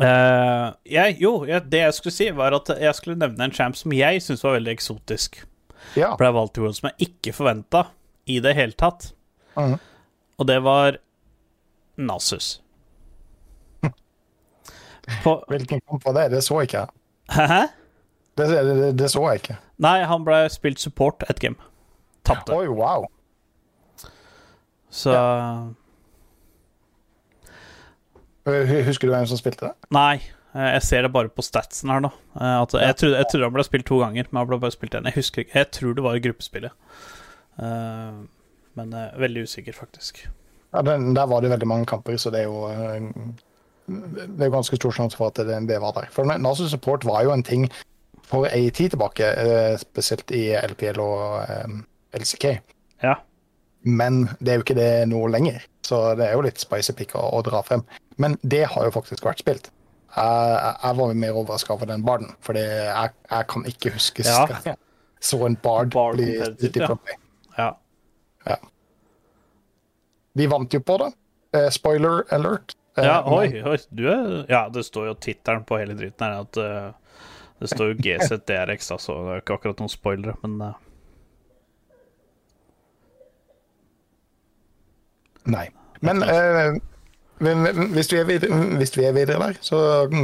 [0.00, 3.76] Eh, jeg, jo, jeg, det jeg skulle si, var at jeg skulle nevne en champ
[3.78, 5.42] som jeg syns var veldig eksotisk.
[5.96, 6.14] ja.
[6.18, 7.84] Ble valgt i World som jeg ikke forventa
[8.26, 9.12] i det hele tatt.
[9.56, 9.76] Mhm.
[10.38, 10.96] Og det var
[11.96, 12.60] Nasus.
[15.22, 16.28] På Hvilken kamp var det?
[16.34, 16.88] Det så ikke jeg.
[17.30, 17.60] Hæ?
[18.36, 19.56] Det, det, det så jeg ikke.
[19.84, 21.54] Nei, han ble spilt support et game.
[22.26, 22.50] Tapte.
[22.56, 23.04] Oi, wow.
[24.90, 25.74] Så Hu-
[28.44, 29.90] Husker du hvem som spilte det?
[29.94, 30.18] Nei,
[30.54, 32.10] eh, jeg ser det bare på statsen her nå.
[32.36, 34.74] Eh, At jeg, trodde, jeg trodde han ble spilt to ganger, men han ble bare
[34.74, 35.08] spilt én.
[35.08, 35.56] Jeg husker ikke.
[35.62, 36.76] Jeg tror det var gruppespillet.
[37.62, 38.20] Eh,
[38.80, 40.24] men eh, veldig usikker, faktisk.
[40.74, 43.10] Ja, den, Der var det veldig mange kamper, så det er jo eh,
[43.86, 46.08] Det er jo ganske stor sjanse for at det, det var der.
[46.12, 47.68] For Nasus Support var jo en ting
[48.24, 51.74] for ei tid tilbake, eh, spesielt i LPL og eh,
[52.20, 52.46] LCK.
[53.04, 53.18] Ja.
[53.84, 57.14] Men det er jo ikke det nå lenger, så det er jo litt spicy pick
[57.18, 57.82] å, å dra frem.
[58.20, 59.70] Men det har jo faktisk vært spilt.
[60.14, 64.24] Jeg, jeg- var jo mer overraska over den barden, for jeg, jeg kan ikke huske
[64.26, 64.74] Ja.
[65.20, 66.94] så en bard, Bard bli spilt i ja.
[66.94, 67.18] Play.
[67.58, 67.70] Ja.
[70.34, 71.12] De vant jo på det.
[71.54, 72.74] Eh, spoiler alert.
[72.98, 73.76] Eh, ja, oi, oi.
[73.90, 77.18] Du er Ja, det står jo tittelen på hele dritten her at uh,
[77.60, 80.74] Det står jo GZDRX, da, så det er jo ikke akkurat noen spoilere, men uh...
[85.46, 85.68] Nei.
[86.00, 86.78] Men eh,
[87.94, 89.78] hvis, vi er videre, hvis vi er videre der, så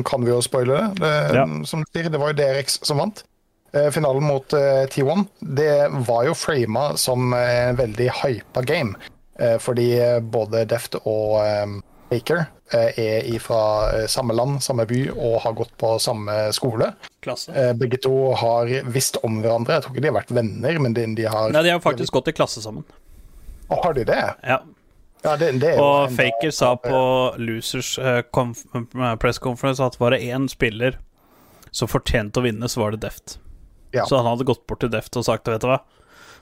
[0.07, 1.03] kan vi jo spoile det.
[1.03, 1.45] det Ja.
[1.69, 3.25] Som du sier, det var jo DRX som vant.
[3.73, 5.27] Eh, finalen mot eh, T1
[5.59, 5.75] det
[6.09, 8.99] var jo frama som en veldig hypa game.
[9.39, 11.79] Eh, fordi eh, både Deft og, eh,
[12.11, 12.41] Faker
[12.75, 16.91] eh, er fra samme land, samme by og har gått på samme skole.
[17.23, 17.55] Klasse.
[17.55, 19.77] Eh, begge to har visst om hverandre.
[19.77, 22.19] Jeg tror ikke de har vært venner, men de, de har Nei, de har faktisk
[22.19, 22.83] gått i klasse sammen.
[23.71, 24.23] Å, Har de det?
[24.43, 24.59] Ja.
[25.23, 27.01] Ja, det, det Og Faker sa på
[27.37, 30.97] Losers eh, eh, press conference at var det én spiller
[31.71, 33.39] som fortjente å vinne, så var det Deft.
[33.95, 34.07] Ja.
[34.09, 35.83] Så han hadde gått bort til Deft og sagt vet du hva,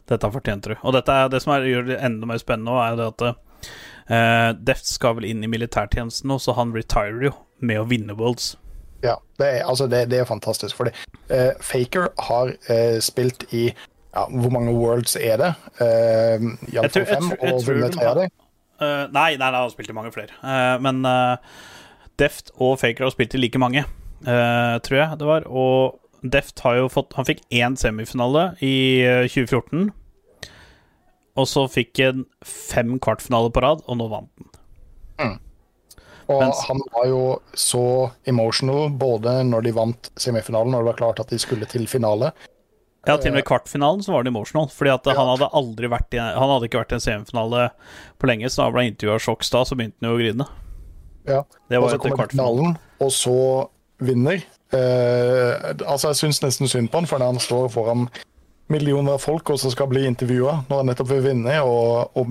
[0.09, 0.79] dette fortjente du.
[0.83, 3.39] Og dette er, det som er, gjør det enda mer spennende er jo det at
[4.09, 8.15] Uh, Deft skal vel inn i militærtjenesten nå, så han retirer jo med å vinne
[8.17, 8.55] Worlds.
[9.05, 10.77] Ja, det er, altså det, det er fantastisk.
[10.79, 10.95] Fordi
[11.31, 15.51] uh, Faker har uh, spilt i ja, Hvor mange worlds er det?
[15.79, 17.29] Uh, Iallfall fem.
[17.45, 18.33] Og vunnet tre av dem.
[18.81, 20.35] Eh, nei, nei, nei, han har spilt i mange flere.
[20.43, 21.37] Uh, men uh,
[22.19, 23.85] Deft og Faker har spilt i like mange,
[24.25, 25.45] tror jeg det var.
[25.47, 29.91] Og Deft har jo fått Han fikk én semifinale i eh, 2014.
[31.39, 35.37] Og så fikk han fem kvartfinaler på rad, og nå vant han.
[36.29, 37.21] Og Mens- han var jo
[37.57, 41.87] så emotional både når de vant semifinalen, og det var klart at de skulle til
[41.89, 42.33] finale.
[43.09, 44.69] Ja, til og med kvartfinalen så var det emotional.
[44.73, 47.69] Fordi at han hadde aldri vært i Han hadde ikke vært i en semifinale
[48.21, 50.49] på lenge, så da han ble intervjua av Sjokstad, så begynte han jo å grine.
[51.29, 51.43] Ja.
[51.69, 52.77] Det Og så kommer kvartfinalen.
[52.77, 53.39] finalen, og så
[54.05, 54.45] vinner.
[54.77, 55.53] Eh,
[55.89, 58.09] altså, jeg syns nesten synd på han, for når han står foran
[58.69, 62.29] millioner av folk og så skal bli intervjua når han nettopp vil vinne, og, og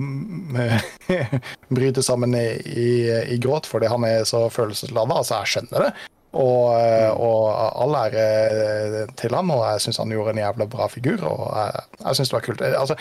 [1.74, 2.90] bryter sammen i, i,
[3.34, 5.16] i gråt fordi han er så følelsesladet.
[5.18, 5.90] Altså, jeg skjønner det.
[6.32, 7.46] Og, eh, og
[7.82, 11.22] all ære til han, og jeg syns han gjorde en jævla bra figur.
[11.24, 12.60] Og jeg, jeg synes det var kult.
[12.60, 12.96] Eh, Altså,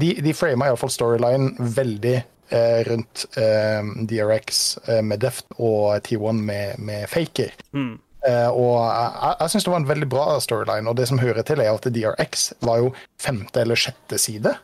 [0.00, 2.14] de, de frama iallfall storyline veldig
[2.54, 7.50] eh, rundt eh, DRX eh, med Deft og T1 med, med Faker.
[7.74, 7.96] Mm.
[8.24, 11.42] Eh, og jeg, jeg- syns det var en veldig bra storyline, og det som hører
[11.44, 14.54] til, er at DRX var jo femte eller sjette side.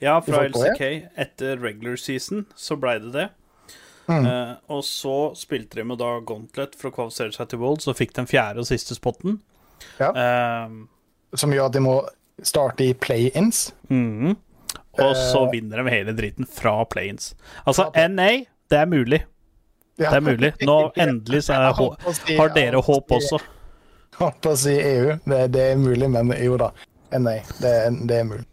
[0.00, 0.80] Ja, fra LCK
[1.20, 3.26] etter regular season så blei det det.
[4.06, 4.26] Mm.
[4.26, 7.96] Eh, og så spilte de med da Gauntlet for å kvalifisere seg til Worlds, og
[7.98, 9.40] fikk den fjerde og siste spotten.
[10.00, 10.10] Ja.
[10.14, 10.76] Eh,
[11.36, 11.96] Som gjør at de må
[12.42, 13.72] starte i play-ins.
[13.90, 14.36] mhm.
[14.98, 15.50] Og så Eh.
[15.52, 17.34] vinner de hele dritten fra play-ins.
[17.66, 19.22] Altså, NA, det er mulig.
[19.98, 20.10] Ja.
[20.10, 20.52] Det er mulig.
[20.62, 21.54] Nå endelig så
[22.38, 23.38] har dere håp også.
[24.18, 25.18] Holdt på å si EU.
[25.26, 26.70] Det, det er mulig, men jo da.
[27.12, 27.72] NA, det,
[28.08, 28.44] det er mulig.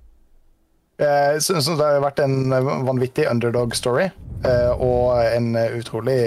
[1.01, 2.53] Jeg synes det har vært en
[2.85, 4.09] vanvittig underdog-story,
[4.45, 6.17] eh, og en utrolig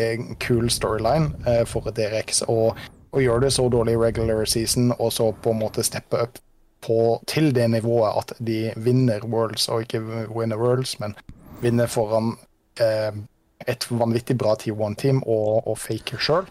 [0.42, 2.42] kul storyline eh, for DRX.
[2.50, 2.74] Og,
[3.16, 6.40] å gjøre det så dårlig i regular season, og så på en måte steppe opp
[6.85, 6.98] på,
[7.31, 10.02] til det nivået at de vinner Worlds, og ikke
[10.35, 11.16] winner Worlds, men
[11.62, 12.35] vinner foran
[12.83, 13.16] eh,
[13.64, 16.48] et vanvittig bra T1-team og, og Faker sjøl.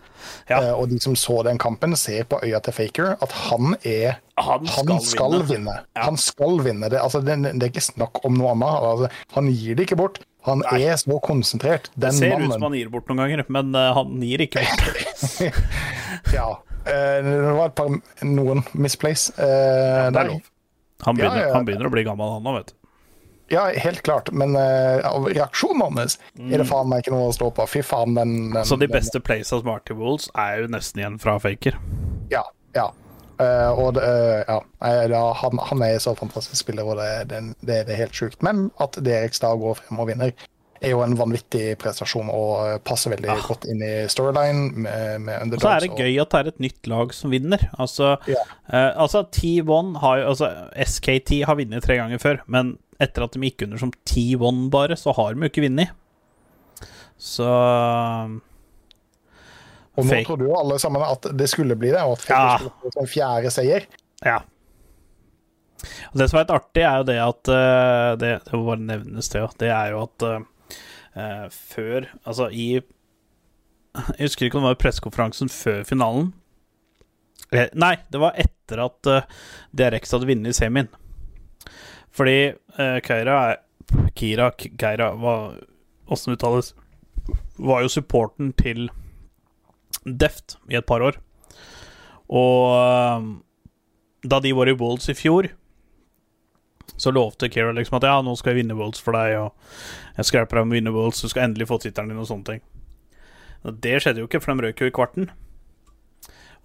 [0.49, 0.57] Ja.
[0.63, 4.17] Eh, og de som så den kampen, ser på øya til Faker at han er
[4.41, 5.49] Han skal, han skal vinne.
[5.51, 5.75] vinne.
[6.01, 6.89] Han skal vinne.
[6.91, 8.87] Det, altså, det, det er ikke snakk om noe annet.
[8.89, 10.19] Altså, han gir det ikke bort.
[10.45, 11.87] Han er så konsentrert.
[11.97, 14.61] Det ser ser ut som han gir bort noen ganger, men uh, han gir ikke
[14.65, 15.53] bort.
[16.33, 16.49] Ja.
[16.85, 17.89] Eh, det var et par
[18.25, 19.29] noen misplays.
[19.37, 20.11] eh, ja.
[20.11, 21.53] Han Ja, begynner, ja, ja.
[21.55, 22.75] han begynner å bli gammel, han òg, vet du.
[23.53, 24.31] Ja, helt klart.
[24.31, 27.67] Men uh, av reaksjonen hans er det faen meg ikke noe å stå på.
[27.69, 28.65] Fy faen, den, den Mm.
[28.65, 31.77] Så de den- beste av som Marty Wolves er jo nesten igjen fra Faker.
[32.31, 32.43] Ja.
[32.75, 32.89] ja.
[33.35, 37.95] Uh, og eh, ja, han, han er så fantastisk spiller, og det, det, det, det
[37.95, 38.41] er helt sjukt.
[38.45, 40.31] Men at Derek da går frem og vinner,
[40.85, 45.63] er jo en vanvittig prestasjon og passer veldig godt inn i storyline med, med Og
[45.63, 47.63] så er det gøy at det er et nytt lag som vinner.
[47.81, 48.51] Altså, yeah.
[48.69, 50.51] eh, altså T1 har jo Altså,
[50.85, 54.95] SKT har vunnet tre ganger før, men etter at de gikk under som T1 bare,
[54.99, 55.91] så har de jo ikke vunnet.
[57.19, 57.45] Så
[59.95, 60.25] Og nå fake.
[60.27, 62.57] trodde jo alle sammen at det skulle bli det, og at Fake Ja.
[62.59, 63.85] skulle få en fjerde seier.
[64.25, 64.39] Ja.
[66.11, 68.79] Og det som er litt artig, er jo det at eh, Det, det må bare
[68.81, 69.53] nevnes, det òg.
[69.59, 70.23] Det er jo at
[71.15, 72.81] eh, før Altså, i
[73.95, 76.33] Jeg husker ikke om det var pressekonferansen før finalen.
[77.53, 79.21] Nei, det var etter at uh,
[79.71, 80.89] DRX hadde vunnet semien.
[82.15, 82.39] Fordi
[82.79, 83.61] uh, Keira er
[84.15, 85.11] Kira Keira
[86.09, 86.73] Åssen uttales
[87.57, 88.87] Var jo supporten til
[90.05, 91.15] Deft i et par år.
[92.29, 93.23] Og eh,
[94.29, 95.47] da de var i Wolds i fjor,
[96.93, 100.27] så lovte Kira liksom at ja, nå skal jeg vinne Wolds for deg, og jeg
[100.27, 102.51] skal hjelpe deg med å vinne Wolds, du skal endelig få tittelen din, og sånne
[102.51, 102.61] ting.
[103.65, 105.31] Og det skjedde jo ikke, for de røk jo i kvarten.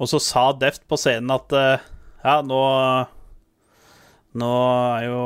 [0.01, 1.89] Og så sa Deft på scenen at eh,
[2.25, 2.61] ja, nå
[4.39, 4.51] Nå
[4.97, 5.23] er jo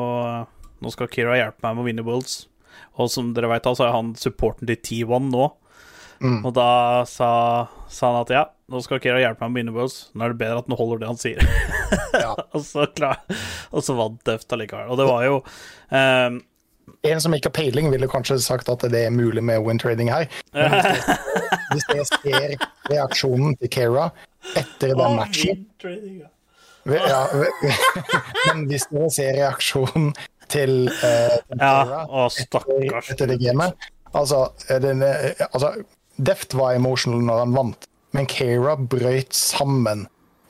[0.85, 2.45] Nå skal Kira hjelpe meg med å vinne Wolds.
[3.01, 5.47] Og som dere veit, så er han supporten til T1 nå.
[6.45, 7.31] Og da sa,
[7.91, 9.97] sa han at ja, nå skal Kira hjelpe meg med å vinne Worlds.
[10.15, 11.45] Nå er det bedre at han holder det han sier.
[12.15, 12.31] Ja.
[12.55, 13.21] og, så klar,
[13.75, 14.87] og så vant Deft allikevel.
[14.93, 15.41] Og det var jo
[15.91, 16.37] um,
[17.07, 20.29] En som ikke har peiling, ville kanskje sagt at det er mulig med win-trading her.
[20.55, 21.17] Men hvis jeg,
[21.73, 22.55] hvis jeg ser
[22.93, 24.09] reaksjonen til Kera
[24.55, 25.67] etter den matchen
[26.93, 27.25] ja,
[28.49, 30.13] Men hvis dere ser reaksjonen
[30.53, 33.13] til uh, Ja, å, stakkars.
[33.15, 34.45] etter det gamet Altså,
[34.83, 35.73] den, eh, altså
[36.23, 40.05] Deft var emotional når han vant, men Keira brøyt sammen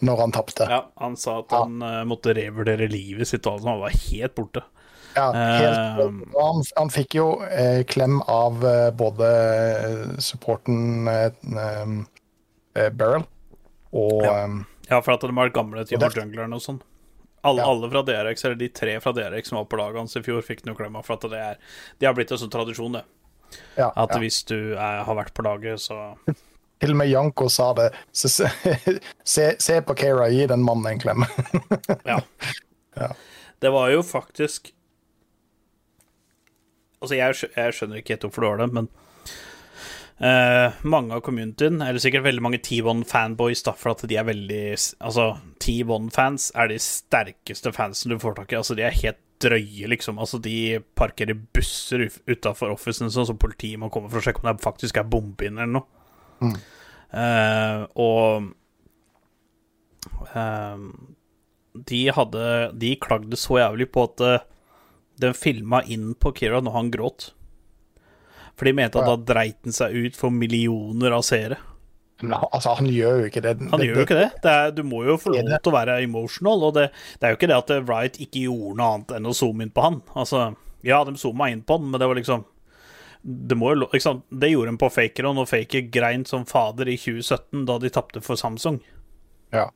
[0.05, 0.67] når han tapte.
[0.69, 2.03] Ja, han sa at han ja.
[2.05, 3.71] måtte revurdere livet sitt, altså.
[3.71, 4.61] han var helt borte.
[5.15, 11.31] Ja, helt, uh, han, han fikk jo eh, klem av eh, både eh, supporten eh,
[12.75, 13.25] eh, Beryl
[13.95, 14.37] og Ja.
[14.91, 16.81] Ja, for at de var gamle Team Og Junglerne og sånn.
[17.45, 17.69] Alle, Ja.
[17.69, 20.41] alle fra DRX, eller de tre fra DRX som var på laget hans i fjor,
[20.43, 21.03] fikk noe klemma.
[21.05, 21.59] for at det, er,
[22.01, 23.03] De har blitt en sånn tradisjon, det.
[23.77, 24.19] ja, At ja.
[24.23, 26.17] hvis du er, har vært på laget, så
[26.81, 27.91] Til og med Janko sa det.
[28.13, 28.49] Så, se,
[29.25, 31.25] se, se på Kera, gi den mannen en klem.
[32.05, 32.21] Ja.
[32.97, 33.13] Ja.
[33.61, 34.73] Det var jo faktisk
[37.03, 38.89] Altså, jeg, jeg skjønner ikke helt hvorfor du har det, men
[40.25, 44.65] eh, mange av communityen, eller sikkert veldig mange T1-fanboys, da, for at de er veldig
[45.05, 45.29] Altså,
[45.63, 48.59] T1-fans er de sterkeste fansen du får tak i.
[48.61, 50.19] Altså, de er helt drøye, liksom.
[50.23, 54.51] Altså, de parkerer busser utafor offisen, sånn som politiet må komme for å sjekke om
[54.51, 56.55] det faktisk er bombe inne eller noe.
[57.15, 58.49] Eh, og
[60.35, 60.79] uh,
[61.75, 64.43] de hadde De klagde så jævlig på at eh,
[65.23, 67.29] den filma inn på Kira når han gråt.
[68.55, 71.59] For de mente at da dreit han seg ut for millioner av seere.
[72.23, 73.55] Men altså, han gjør jo ikke det.
[73.73, 74.29] Han gjør jo ikke det.
[74.45, 76.89] det er, du må jo få lov til å være emotional, og det,
[77.19, 79.73] det er jo ikke det at Wright ikke gjorde noe annet enn å zoome inn
[79.75, 80.01] på han.
[80.15, 80.49] Altså,
[80.87, 82.45] ja, de zooma inn på han, men det var liksom
[83.25, 84.27] Det må jo ikke sant?
[84.29, 88.23] Det gjorde de på Faker, og Faker grein som fader i 2017, da de tapte
[88.25, 88.79] for Samsung.
[89.55, 89.71] Ja.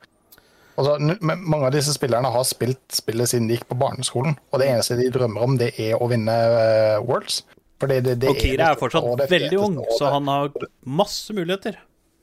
[0.79, 0.95] Altså,
[1.27, 4.95] mange av disse spillerne har spilt spillet siden de gikk på barneskolen, og det eneste
[4.99, 7.41] de drømmer om, det er å vinne uh, Worlds.
[7.79, 10.51] For det, det, Og Kira er det- fortsatt det veldig ung, så han har
[10.83, 11.79] masse muligheter.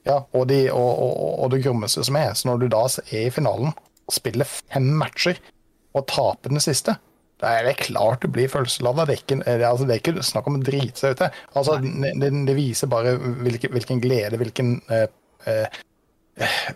[0.06, 3.26] Ja, og, de, og, og, og det grommeste som er, så når du da er
[3.26, 5.40] i finalen og spiller fem matcher
[5.96, 6.98] og taper den siste,
[7.42, 9.08] da er det klart du blir følelsesladet.
[9.28, 11.24] Det, altså, det er ikke snakk om å drite seg ut.
[11.24, 11.30] det.
[11.58, 15.08] Altså, det, det, viser bare hvilken, hvilken glede, hvilken eh,
[15.50, 16.70] eh,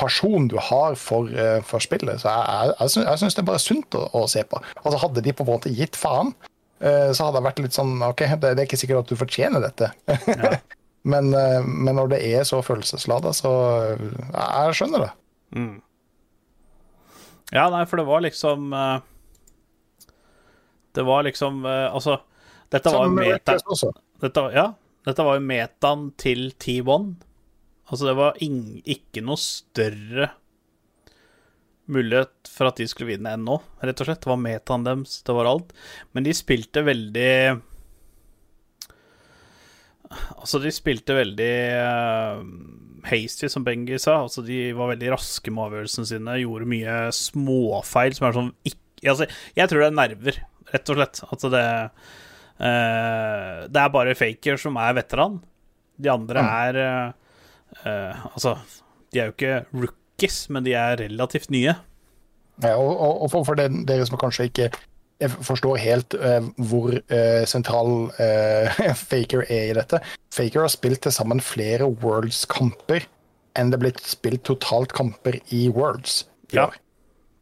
[0.00, 2.22] person du har for, eh, for spillet.
[2.22, 4.62] Så jeg, jeg, jeg, syns, det er bare sunt å, å se på.
[4.82, 6.34] Altså, hadde de på en måte gitt faen,
[6.84, 9.62] så hadde det vært litt sånn OK, det, det er ikke sikkert at du fortjener
[9.64, 9.88] dette.
[11.12, 13.52] men, eh, men når det er så følelseslada, så
[13.94, 15.10] eh, Jeg skjønner det.
[17.54, 18.96] Ja, nei, for det var liksom eh,
[20.96, 22.18] Det var liksom eh, Altså,
[22.72, 23.58] dette var jo meta...
[24.24, 24.70] Dette, ja,
[25.04, 27.10] dette var jo metaen til T1.
[27.90, 30.30] Altså, det var ing, ikke noe større
[31.90, 34.22] mulighet for at de skulle vinne ennå, rett og slett.
[34.24, 35.72] Det var metaen deres, det var alt.
[36.16, 37.34] Men de spilte veldig
[40.14, 42.42] Altså, de spilte veldig uh,
[43.08, 44.20] hasty, som Bengi sa.
[44.22, 49.10] Altså, de var veldig raske med avgjørelsene sine, gjorde mye småfeil som er sånn ikke
[49.10, 50.38] altså, Jeg tror det er nerver,
[50.70, 51.24] rett og slett.
[51.26, 55.40] At det uh, Det er bare Faker som er veteran.
[55.98, 58.56] De andre er uh, Altså,
[59.10, 61.74] de er jo ikke rookies, men de er relativt nye.
[62.62, 64.70] Ja, og, og, for, for den, dere som kanskje ikke
[65.42, 70.00] forstår helt uh, hvor uh, sentral uh, Faker er i dette.
[70.34, 73.06] Faker har spilt til sammen flere Worlds-kamper
[73.54, 76.24] enn det er blitt spilt totalt kamper i Worlds.
[76.50, 76.68] i Ja.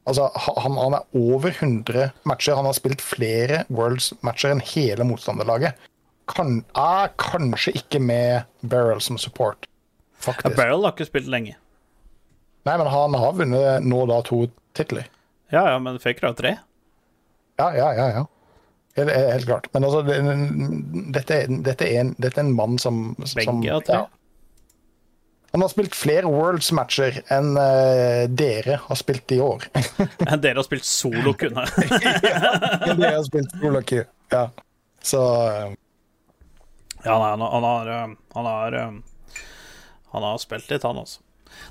[0.04, 2.58] Altså, han, han er over 100 matcher.
[2.58, 5.78] Han har spilt flere Worlds-matcher enn hele motstanderlaget.
[6.28, 9.64] Kan, er kanskje ikke med Barrel som support,
[10.20, 10.56] faktisk.
[10.58, 11.56] Barrel har ikke spilt lenge.
[12.62, 14.44] Nei, men han har vunnet nå da to
[14.76, 15.08] titler.
[15.52, 16.56] Ja, ja, men Faker har tre.
[17.60, 18.08] Ja, ja, ja.
[18.10, 18.26] ja.
[18.96, 19.68] Helt, helt klart.
[19.72, 20.18] Men altså, det,
[21.12, 24.02] dette, dette, er en, dette er en mann som, som Begge har tre.
[25.52, 29.66] Han har spilt flere Worlds-matcher enn uh, dere har spilt i år.
[30.30, 31.66] enn Dere har spilt solo, kunne.
[32.88, 34.08] dere har spilt solo Cup.
[34.32, 34.46] Ja.
[35.04, 35.20] Så
[35.50, 35.74] eh,
[37.02, 38.76] Ja, nei, han, han har eh, Han har
[40.14, 41.20] Han har spilt litt, han også.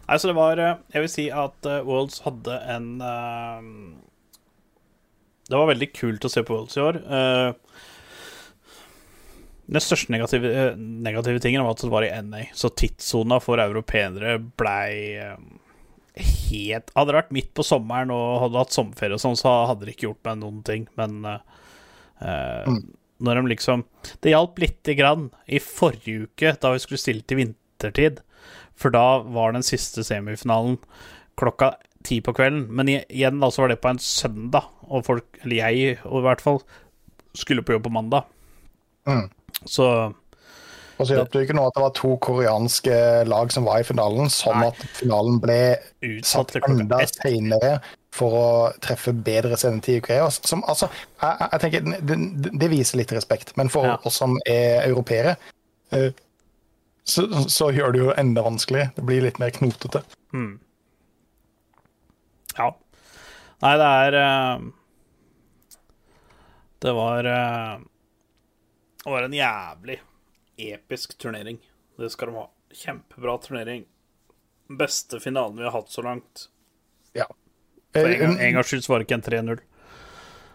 [0.07, 3.69] Nei, så det var eh, Jeg vil si at eh, Worlds hadde en eh,
[5.49, 7.01] Det var veldig kult å se på Worlds i år.
[9.71, 14.35] Den største negative, negative tingen var at det var i NA, så tidssona for europeere
[14.59, 15.19] blei
[16.19, 19.87] helt Hadde det vært midt på sommeren og hadde hatt sommerferie og sånn, så hadde
[19.87, 22.73] det ikke gjort meg noen ting, men uh,
[23.21, 23.85] når de liksom
[24.19, 28.19] Det hjalp lite grann i forrige uke, da vi skulle stille til vintertid.
[28.81, 30.79] For da var den siste semifinalen
[31.39, 31.75] klokka
[32.07, 32.63] ti på kvelden.
[32.73, 36.41] Men igjen, da, så var det på en søndag, og folk, eller jeg i hvert
[36.41, 36.57] fall,
[37.37, 38.25] skulle på jobb på mandag.
[39.07, 39.27] Mm.
[39.69, 39.85] Så
[41.01, 43.85] Og så hjalp det ikke nå at det var to koreanske lag som var i
[43.87, 44.67] finalen, sånn Nei.
[44.69, 45.55] at finalen ble
[46.05, 47.71] utsatt satt enda senere
[48.13, 48.49] for å
[48.83, 50.27] treffe bedre sendetid i Korea.
[50.29, 50.89] Som, altså,
[51.21, 53.97] jeg, jeg- jeg tenker, det, det viser litt respekt, men for Ja.
[54.05, 55.37] oss som er europeere,
[55.91, 56.11] eh,
[57.03, 58.89] så, så gjør det jo enda vanskelig.
[58.95, 60.03] Det blir litt mer knotete.
[62.57, 62.67] Ja.
[63.61, 64.63] Nei, det er eh,
[66.81, 67.73] Det var eh,
[69.03, 69.99] Det var en jævlig
[70.61, 71.59] episk turnering.
[71.97, 72.47] Det skal de ha.
[72.73, 73.85] Kjempebra turnering.
[74.79, 76.47] Beste finalen vi har hatt så langt.
[77.17, 77.27] Ja.
[77.91, 79.59] For Eh, en, en gangs skyld var det ikke en 3-0.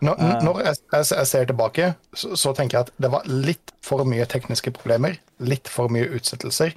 [0.04, 4.04] Når, når jeg, jeg, ser tilbake, så, så tenker jeg at det var litt for
[4.08, 5.16] mye tekniske problemer.
[5.40, 6.74] Litt for mye utsettelser.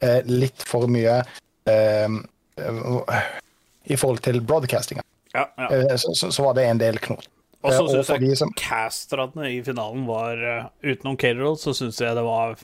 [0.00, 1.18] Eh, litt for mye
[1.68, 2.14] eh,
[2.60, 3.26] eh,
[3.90, 5.02] I forhold til broadcastinga,
[5.34, 5.66] Ja, ja.
[5.76, 7.26] eh, så, så, var det en del knot.
[7.60, 10.64] Og så Eh, syns jeg som- casterne i finalen var eh,
[10.94, 12.56] Utenom Caterall, så syns jeg det var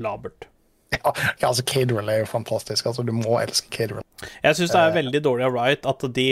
[0.00, 0.46] labert.
[0.92, 2.86] Ja, ja, altså Caterall er jo fantastisk.
[2.86, 4.04] altså Du må elske Caterall.
[4.42, 6.28] Jeg syns det er veldig dårlig av Riot at de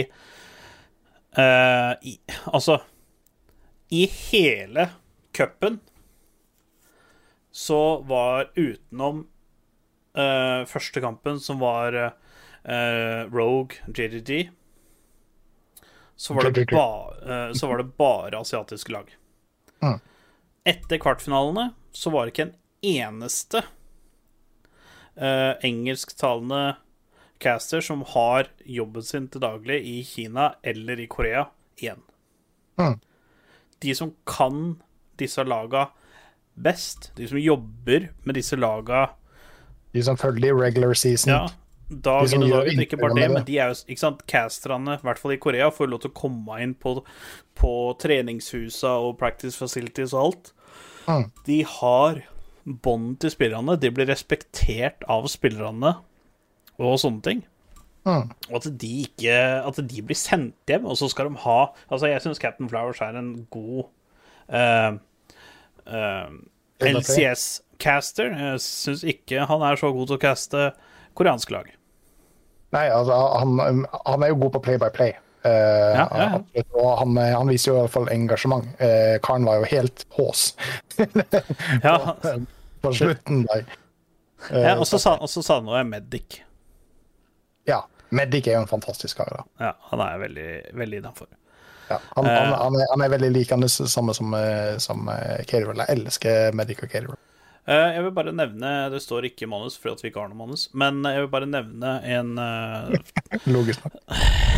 [1.38, 2.16] Uh, i,
[2.50, 2.80] Altså,
[3.90, 4.88] i hele
[5.36, 5.80] cupen
[7.50, 9.26] så var utenom
[10.18, 14.50] uh, første kampen, som var uh, Rogue JDG,
[16.16, 19.10] så var, det ba, uh, så var det bare asiatiske lag.
[19.82, 19.98] Mm.
[20.64, 23.64] Etter kvartfinalene så var det ikke en eneste
[25.18, 26.76] uh, engelsktalende
[27.40, 31.48] caster som har jobben sin til daglig i Kina eller i Korea
[31.80, 32.02] igjen.
[32.78, 33.00] Mm.
[33.80, 34.76] De som kan
[35.20, 35.88] disse laga
[36.60, 39.10] best, de som jobber med disse laga
[39.94, 41.32] De som følger regular season.
[41.32, 41.48] ja,
[41.90, 44.98] dag inn og dag ut, ikke bare det, men de er jo, ikke sant, casterne,
[45.00, 47.00] i hvert fall i Korea, får lov til å komme inn på,
[47.58, 47.72] på
[48.02, 50.52] treningshusa og practice facilities og alt.
[51.08, 51.24] Mm.
[51.48, 52.22] De har
[52.64, 55.96] bånd til spillerne, de blir respektert av spillerne
[56.80, 57.42] og sånne ting.
[58.08, 58.30] Mm.
[58.48, 59.32] Og at de ikke
[59.68, 61.58] At de blir sendt hjem, og så skal de ha
[61.92, 63.90] Altså, jeg syns Captain Flowers er en god
[64.48, 64.96] uh,
[65.84, 66.30] uh,
[66.80, 68.32] LCS-caster.
[68.38, 70.70] Jeg syns ikke han er så god til å caste
[71.18, 71.68] koreanske lag.
[72.72, 75.12] Nei, altså, han, han er jo god på play by play.
[75.44, 75.50] Uh,
[75.96, 76.62] Ja, ja, ja.
[76.76, 78.66] Og han, han viser jo i hvert fall engasjement.
[78.80, 80.50] Uh, karen var jo helt hås
[81.84, 81.94] Ja,
[82.84, 83.64] på slutten der.
[84.50, 86.42] Uh, ja og så sa, og så sa han noe Medic.
[88.10, 89.30] Medic er jo en fantastisk kar.
[89.36, 89.44] da.
[89.66, 90.48] Ja, han er veldig,
[90.80, 91.30] veldig innafor.
[91.90, 95.42] Ja, han, uh, han, han, er, han er veldig likende samme som, eh, som eh,
[95.42, 95.82] Caterhall.
[95.82, 97.18] Jeg elsker Medic og Caterhall.
[97.68, 100.38] Uh, Jeg vil bare nevne Det står ikke i manus fordi vi ikke har noe
[100.38, 102.94] manus, men jeg vil bare nevne en uh,
[103.54, 103.98] Logisk nok.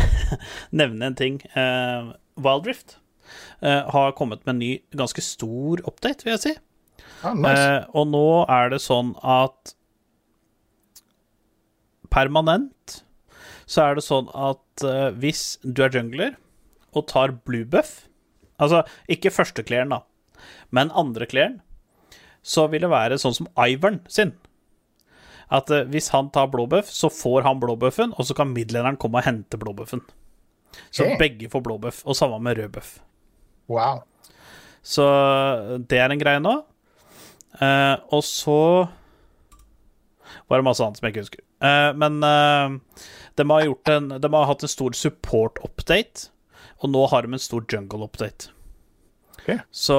[0.81, 1.41] nevne en ting.
[1.53, 2.97] Uh, Wildrift
[3.61, 6.53] eh, har kommet med en ny, ganske stor update, vil jeg si.
[7.23, 7.61] Ah, nice.
[7.61, 9.75] Eh, og nå er det sånn at
[12.13, 12.73] permanent
[13.73, 16.35] så er det sånn at uh, hvis du er jungler
[16.93, 18.03] og tar blue buff
[18.61, 20.03] Altså ikke førstekleren, da,
[20.71, 21.55] men andre kleren,
[22.45, 24.35] så vil det være sånn som Ivern sin.
[25.51, 28.53] At uh, hvis han tar blå buff, så får han blå buffen, og så kan
[28.53, 30.03] middelenderen komme og hente blå buffen.
[30.93, 31.17] Så okay.
[31.19, 32.93] begge får blå buff, og samme med rød buff.
[33.73, 34.03] Wow.
[34.85, 35.05] Så
[35.89, 36.59] det er en greie nå.
[37.57, 38.61] Uh, og så
[40.49, 41.43] var det masse annet som jeg ikke husker.
[41.63, 43.03] Uh, men eh,
[43.35, 46.29] de, har gjort en, de har hatt en stor support-update,
[46.83, 48.51] og nå har de en stor jungle-update.
[49.43, 49.57] Ok.
[49.71, 49.97] Så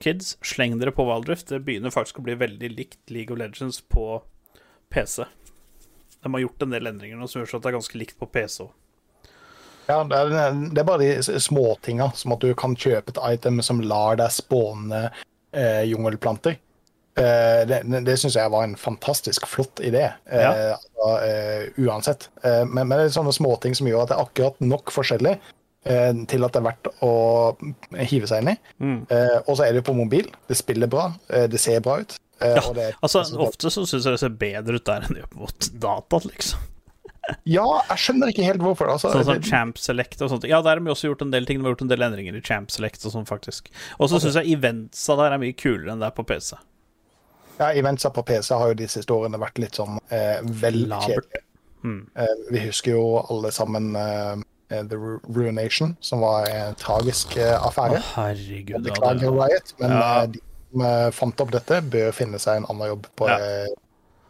[0.00, 1.48] kids, sleng dere på Wildrift.
[1.48, 4.20] Det begynner faktisk å bli veldig likt League of Legends på
[4.92, 5.24] PC.
[6.22, 8.28] De har gjort en del endringer nå som gjør at det er ganske likt på
[8.28, 8.74] PC òg.
[9.88, 13.62] Ja, det er, det er bare de småtinga, som at du kan kjøpe et item
[13.64, 16.58] som lar deg spåne eh, jungelplanter.
[17.18, 20.76] Eh, det det, syns jeg var en fantastisk flott idé, eh, Ja.
[20.76, 22.28] altså, eh, uansett.
[22.44, 25.38] Men, men det er sånne småting som gjør at det er akkurat nok forskjellig
[26.28, 27.10] til at det er verdt å
[28.10, 28.56] hive seg inn i.
[28.82, 28.96] Mm.
[29.46, 30.26] Og så er det på mobil.
[30.50, 32.16] Det spiller bra, det ser bra ut.
[32.42, 35.30] Ja, det altså, ofte så syns jeg det ser bedre ut der enn det gjør
[35.32, 35.48] på
[35.80, 36.60] data, liksom.
[37.48, 38.90] ja, jeg skjønner ikke helt hvorfor.
[38.92, 40.44] Altså, Sånn som det- Champ Select og sånt.
[40.48, 41.58] Ja, der har vi også gjort en del ting.
[41.58, 43.68] Vi har gjort en del endringer i Champ Select og sånn, faktisk.
[43.98, 46.56] Og så syns jeg eventsa der er mye kulere enn det er på PC.
[47.58, 51.42] Ja, Eventsa på PC har jo de siste årene vært litt sånn eh, vel kjedelige.
[51.84, 52.00] Mm.
[52.18, 54.36] Eh, vi husker jo alle sammen eh,
[54.74, 54.98] eh, The
[55.34, 58.00] Ruination, som var en tragisk eh, Å, affære.
[58.14, 58.76] herregud.
[58.76, 60.22] Ja, Beklager Riot, men Ja.
[60.22, 60.40] eh, de
[60.72, 63.38] som fant opp dette, bør finne seg en annen jobb på Ja.
[63.38, 63.74] eh,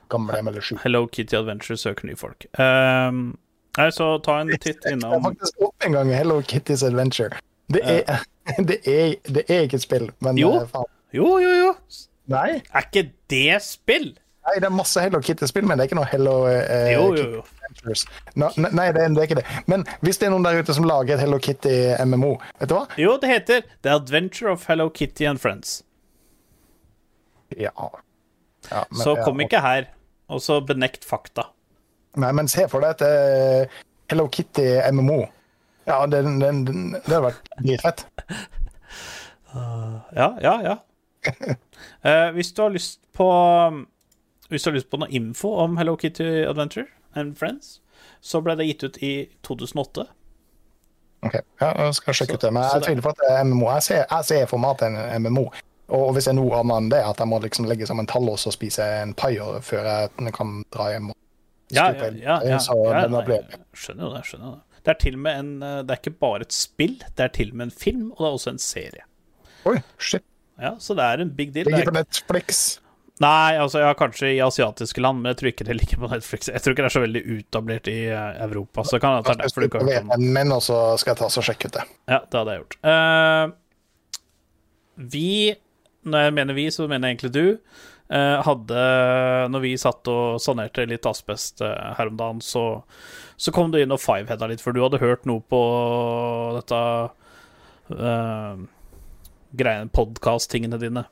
[0.09, 0.79] gamlehjem eller sjuk.
[0.85, 2.47] Hello Kitty Adventure søker nye folk.
[2.59, 3.37] Um,
[3.76, 7.37] nei, så ta en titt Jeg innom faktisk opp en gang Hello Kitty's Adventure.
[7.68, 8.22] Det er,
[8.70, 10.55] det, er, det er ikke et spill, men Jo.
[10.70, 10.89] faen.
[11.12, 11.74] Jo, jo, jo.
[12.29, 14.11] Nei, Er ikke det spill?
[14.49, 17.24] nei, det er masse Hello Kitty-spill, men det er ikke noe Hello eh, Jo, jo,
[17.39, 17.43] jo.
[17.68, 18.03] Adventures.
[18.35, 19.45] No, ne- nei, det, er- det er ikke det.
[19.68, 22.31] Men hvis det er noen der ute som lager et Hello Kitty-MMO,
[22.62, 22.87] vet du hva?
[23.01, 25.83] Jo, det heter The Adventure of Hello Kitty and Friends.
[27.57, 27.72] Ja.
[28.70, 29.91] ja men- Så ja, kom ikke her
[30.29, 31.49] og så benekt fakta.
[32.16, 35.20] Nei, men se for deg et uh, Hello Kitty-MMO.
[35.89, 38.07] Ja, det, det, det hadde vært dritfett.
[40.12, 40.74] Ja, ja, ja.
[42.02, 43.26] Eh, hvis du har lyst på
[44.48, 47.80] Hvis du har lyst på noe info om Hello Kitty Adventure and Friends,
[48.24, 49.12] så ble det gitt ut i
[49.46, 50.06] 2008.
[51.26, 52.52] Ok, ja, jeg skal sjekke ut det.
[52.54, 53.66] Men jeg tviler på at det er MMO.
[53.74, 55.44] Jeg ser, jeg ser for meg at det er en MMO.
[55.98, 58.46] Og hvis det er noe annet enn det, at jeg må liksom legge sammen tallås
[58.48, 61.10] og spise en pai før jeg kan dra hjem.
[61.10, 61.16] og
[61.74, 63.40] Ja, ja, ja, ja, Så ja ja nei,
[63.76, 64.24] skjønner jo det.
[64.30, 64.80] skjønner det.
[64.84, 67.32] Det er til og med en eh, Det er ikke bare et spill, det er
[67.34, 69.04] til og med en film, og det er også en serie.
[69.68, 70.24] Oi, shit.
[70.59, 71.66] Ja, Så det er en big deal.
[71.70, 72.80] Ligger på Netflix.
[73.22, 76.50] nei, altså ja, kanskje i asiatiske land, men jeg tror ikke det ligger på Netflix.
[76.50, 78.84] Jeg tror ikke det er så veldig utablert i eh, Europa.
[78.86, 80.02] Så kan jeg ta derfor du det.
[80.22, 81.86] Men også skal jeg ta og sjekke ut det.
[82.11, 82.78] Ja, det hadde jeg gjort.
[82.86, 83.46] Uh,
[85.14, 85.54] vi,
[86.06, 87.59] når jeg mener vi, så mener jeg egentlig du,
[88.14, 88.86] uh, hadde
[89.54, 92.64] Når vi satt og sanerte litt asbest uh, her om dagen, så,
[93.38, 95.62] så kom du inn og fiveheada litt, for du hadde hørt noe på
[96.59, 96.82] dette
[97.94, 98.66] uh,
[99.92, 101.05] podkast-tingene dine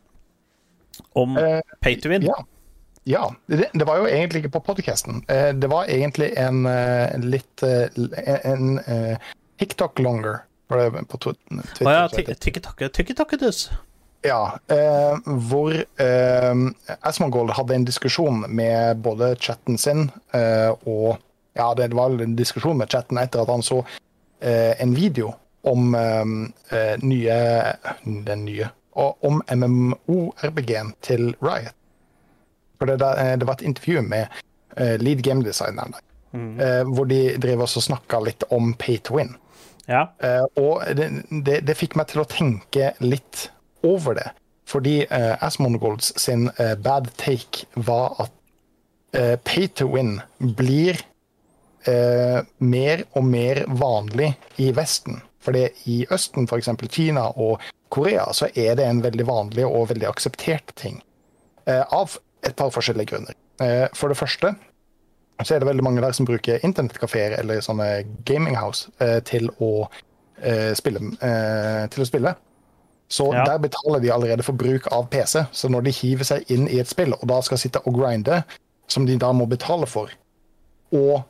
[1.12, 2.22] om uh, pay to win.
[2.22, 2.36] Ja.
[3.04, 3.34] ja.
[3.46, 5.24] Det, det var jo egentlig ikke på podcasten.
[5.28, 7.88] Eh, Det var egentlig en eh, litt eh,
[8.44, 9.18] En, en
[9.58, 11.84] TikTok longer var det på Twitter.
[11.86, 12.38] Å ja, det.
[12.40, 13.70] tikki-takke, tikki-takke-dus.
[14.26, 15.14] Ja, eh,
[15.46, 16.54] hvor eh,
[17.00, 21.18] Asmongold hadde en diskusjon med både chatten sin eh, og
[21.56, 23.78] Ja, det var en diskusjon med chatten etter at han så
[24.40, 25.30] eh, en video
[25.66, 26.24] om eh,
[26.72, 27.38] eh, nye
[28.04, 31.74] Den nye og Om MMO-RBG-en til Riot.
[32.80, 34.38] For det, der, eh, det var et intervju med
[34.76, 36.04] eh, lead game designeren der.
[36.60, 39.36] eh, hvor de drev og snakka litt om pay to win.
[39.86, 40.06] Ja.
[40.18, 43.50] Eh, og det, det, det fikk meg til å tenke litt
[43.84, 44.30] over det.
[44.66, 48.32] Fordi uh, Asmongold sin eh, bad take var at
[49.14, 50.16] eh, pay to win
[50.58, 50.98] blir
[51.86, 55.20] eh, mer og mer vanlig i Vesten.
[55.46, 56.72] Fordi i Østen, f.eks.
[56.90, 57.62] Kina og
[57.94, 60.98] Korea, så er det en veldig vanlig og veldig akseptert ting.
[61.70, 63.36] Eh, av et par forskjellige grunner.
[63.62, 64.56] Eh, for det første
[65.44, 67.86] så er det veldig mange der som bruker internettkafeer eller sånne
[68.24, 69.86] gaminghouse eh, til, å,
[70.40, 72.32] eh, spille, eh, til å spille.
[73.12, 73.44] Så Ja.
[73.44, 75.44] der betaler de allerede for bruk av PC.
[75.52, 78.42] Så når de hiver seg inn i et spill og da skal sitte og grinde,
[78.88, 80.10] som de da må betale for,
[80.92, 81.22] og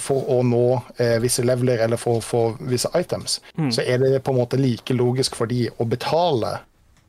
[0.00, 3.40] for å nå eh, visse leveler eller for å få visse items,
[3.70, 6.58] så er det på en måte like logisk for de å betale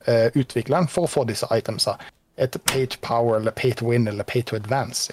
[0.06, 1.97] eh, utvikleren for å få disse itemsa.
[2.38, 5.12] Et pay to power eller pay to win eller pay to advance.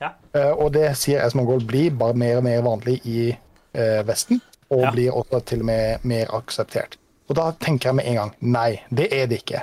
[0.00, 0.14] ja.
[0.34, 3.28] Eh, og det sier Asmongold blir bare mer og mer vanlig i
[3.74, 4.40] eh, Vesten,
[4.70, 4.90] og Ja.
[4.90, 6.96] blir også til og med mer akseptert.
[7.28, 9.62] Og da tenker jeg med en gang nei, det er det ikke.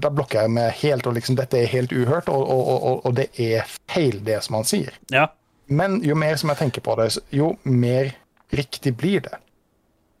[0.00, 3.14] da blokker jeg meg helt, og liksom dette er helt uhørt, og, og, og, og
[3.14, 4.92] det er feil, det som han sier.
[5.10, 5.26] ja.
[5.72, 8.12] Men jo mer som jeg tenker på det, jo mer
[8.52, 9.38] riktig blir det.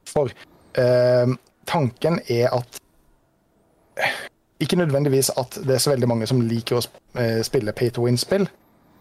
[0.08, 0.32] For
[0.78, 1.34] eh,
[1.68, 2.80] tanken er at
[4.62, 6.82] Ikke nødvendigvis at det er så veldig mange som liker å
[7.18, 8.46] eh, spille pay to win-spill,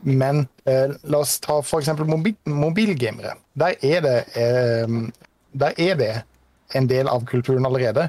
[0.02, 1.92] men eh, la oss ta f.eks.
[2.10, 3.36] Mobil, mobilgamere.
[3.54, 4.96] Der er, det, eh,
[5.54, 6.12] der er det
[6.76, 8.08] en del av kulturen allerede.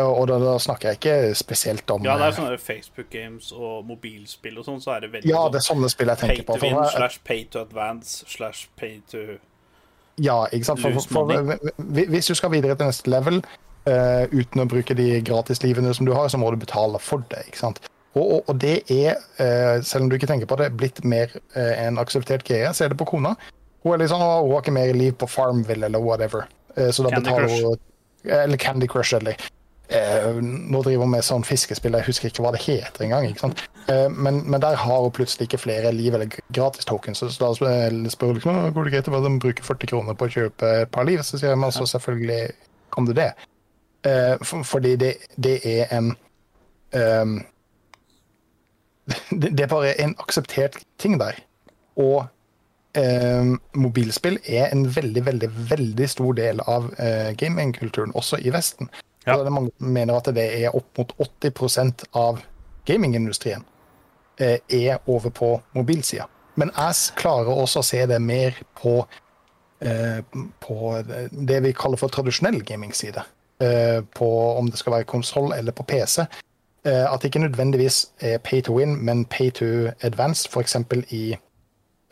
[0.00, 3.50] Og da, da snakker jeg ikke spesielt om Ja, det er eh, sånne Facebook games
[3.52, 6.18] og mobilspill og sånn, så er det veldig Ja, sånn det er sånne spill jeg
[6.22, 6.58] pay tenker to på.
[6.58, 9.24] to win jeg- slash pay to advance slash pay to
[10.16, 10.80] Ja, ikke sant?
[10.80, 11.72] For, for, for,
[12.08, 13.42] hvis du skal videre til neste level
[13.88, 17.46] uh, uten å bruke de gratislivene som du har, så må du betale for det.
[17.48, 17.80] ikke sant?
[18.14, 21.32] Og, og, og det er, uh, selv om du ikke tenker på det, blitt mer
[21.56, 22.72] uh, en akseptert greie.
[22.76, 23.34] ser det på kona.
[23.82, 26.44] Hun er litt sånn, hun har ikke mer liv på Farmville eller whatever.
[26.76, 27.80] Eh, så da Candy betaler hun
[28.24, 29.36] Eller Candy Crush, eller
[29.94, 33.28] eh, Nå driver hun med sånn fiskespill, jeg husker ikke hva det heter engang.
[33.28, 33.62] ikke sant?
[33.86, 37.22] Eh, men, men der har hun plutselig ikke flere liv eller gratis tokens.
[37.22, 40.28] Så da spør spør hun liksom, «Å, går det greit å bruke 40 kroner på
[40.28, 41.22] å kjøpe et par liv.
[41.26, 42.42] Så sier jeg men så selvfølgelig
[42.92, 43.32] kan du det.
[44.06, 46.12] Eh, for, fordi det, det er en
[46.92, 47.40] um,
[49.40, 51.38] det, det er bare en akseptert ting der.
[52.00, 52.24] Og
[52.98, 58.90] ehm, mobilspill er en veldig, veldig, veldig stor del av eh, gamingkulturen, også i Vesten.
[59.26, 59.36] Ja.
[59.38, 62.40] Er mange mener at det er opp mot 80% av
[62.88, 63.64] gamingindustrien
[64.40, 66.26] eh, er over på mobilsida.
[66.58, 68.98] Men jeg klarer også å se det mer på,
[69.80, 70.20] eh,
[70.60, 70.78] på
[71.30, 73.22] det vi kaller for tradisjonell gamingside.
[73.62, 76.24] eh, på om det skal være konsoll eller på PC.
[76.84, 80.76] Eh, at det ikke nødvendigvis er pay to win, men pay to advance, f.eks.
[81.10, 81.36] i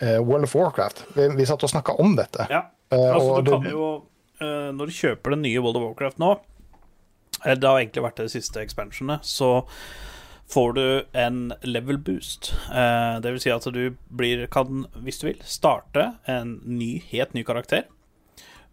[0.00, 1.04] eh, World of Warcraft.
[1.16, 2.46] Vi, satt og snakka om dette.
[2.50, 2.60] Ja.
[2.90, 3.88] Altså, og du kan jo
[4.40, 6.36] eh, Når du kjøper den nye World of Warcraft nå
[7.44, 9.64] Det har egentlig vært det siste expansionet, så
[10.50, 12.52] får du en level boost.
[12.74, 17.34] Eh, det vil si at du blir, kan, hvis du vil, starte en ny, helt
[17.34, 17.86] ny karakter.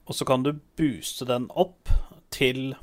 [0.07, 1.93] Og så kan du booste den opp
[2.33, 2.75] til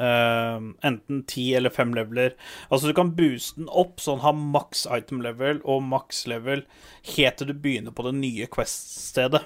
[0.00, 2.36] Uh, enten ti eller fem leveler.
[2.70, 6.62] Altså du kan booste den opp så den har maks item level og maks level
[7.16, 9.42] helt til du begynner på det nye Quest-stedet.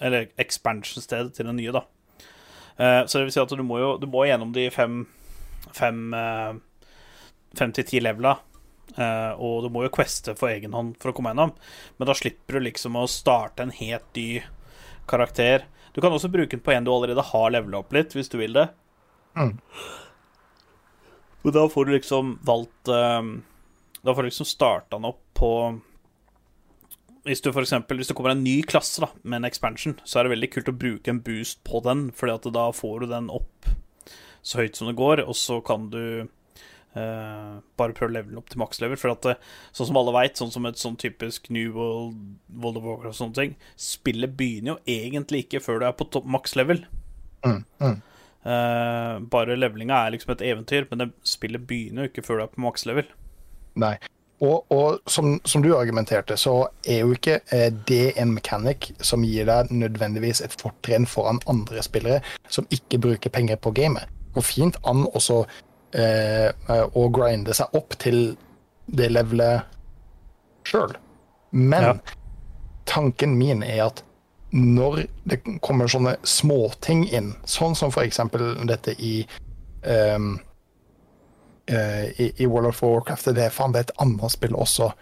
[0.00, 1.84] Eller expansion-stedet til det nye, da.
[2.76, 5.04] Eh, så det vil si at du må jo du må gjennom de fem
[5.72, 6.56] Fem, eh,
[7.56, 8.34] fem til ti levela.
[8.98, 11.54] Eh, og du må jo queste for egen hånd for å komme gjennom.
[11.96, 14.42] Men da slipper du liksom å starte en helt ny
[15.08, 15.64] karakter.
[15.94, 18.36] Du kan også bruke den på en du allerede har levela opp litt, hvis du
[18.42, 18.66] vil det.
[19.38, 19.54] Mm.
[21.46, 25.52] Og da får du liksom valgt Da får du liksom starta den opp på
[27.26, 30.18] hvis du for eksempel, hvis det kommer en ny klasse da, med en expansion, så
[30.18, 33.12] er det veldig kult å bruke en boost på den, fordi at da får du
[33.12, 33.70] den opp
[34.42, 36.02] så høyt som det går, og så kan du
[36.98, 38.98] eh, bare prøve å levele opp til makslevel.
[38.98, 39.36] For at det,
[39.70, 42.16] sånn som alle veit, sånn som et sånn typisk New World,
[42.50, 46.24] World of Warcraft og sånne ting, spillet begynner jo egentlig ikke før du er på
[46.26, 46.82] makslevel.
[47.46, 48.00] Mm, mm.
[48.42, 52.46] Eh, bare levelinga er liksom et eventyr, men det, spillet begynner jo ikke før du
[52.48, 53.14] er på makslevel.
[53.78, 53.94] Nei.
[54.42, 59.22] Og, og som, som du argumenterte, så er jo ikke eh, det en mechanic som
[59.22, 64.08] gir deg nødvendigvis et fortrinn foran andre spillere som ikke bruker penger på gamet.
[64.34, 65.44] Går fint an også
[65.94, 66.50] eh,
[66.98, 68.32] å grinde seg opp til
[68.90, 69.62] det levelet
[70.66, 70.96] sjøl.
[71.52, 71.94] Men Ja.
[72.86, 74.02] tanken min er at
[74.52, 79.20] når det kommer sånne småting inn, sånn som for eksempel dette i
[79.84, 80.18] eh,
[82.18, 83.34] i, i World of Warcraft.
[83.36, 84.92] Det er faen det er et annet spill også.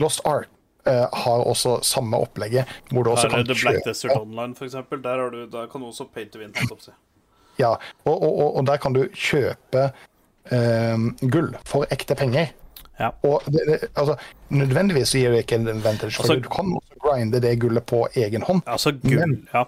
[0.00, 0.48] Lost Ark
[0.86, 2.68] eh, har også samme opplegget.
[2.90, 5.02] Hvor du også Her er kan The Black kjøpe Desert Online, eksempel.
[5.04, 6.54] Der, du, der kan du også pay to win.
[7.58, 9.90] Ja, og, og, og, og der kan du kjøpe
[10.52, 12.52] um, gull for ekte penger.
[13.00, 13.10] Ja.
[13.28, 14.16] Og det, det, altså,
[14.48, 18.06] nødvendigvis gir det ikke en advantage, for Altså- du kan også grinde det gullet på
[18.16, 18.62] egen hånd.
[18.66, 19.64] Altså gull, Men- ja.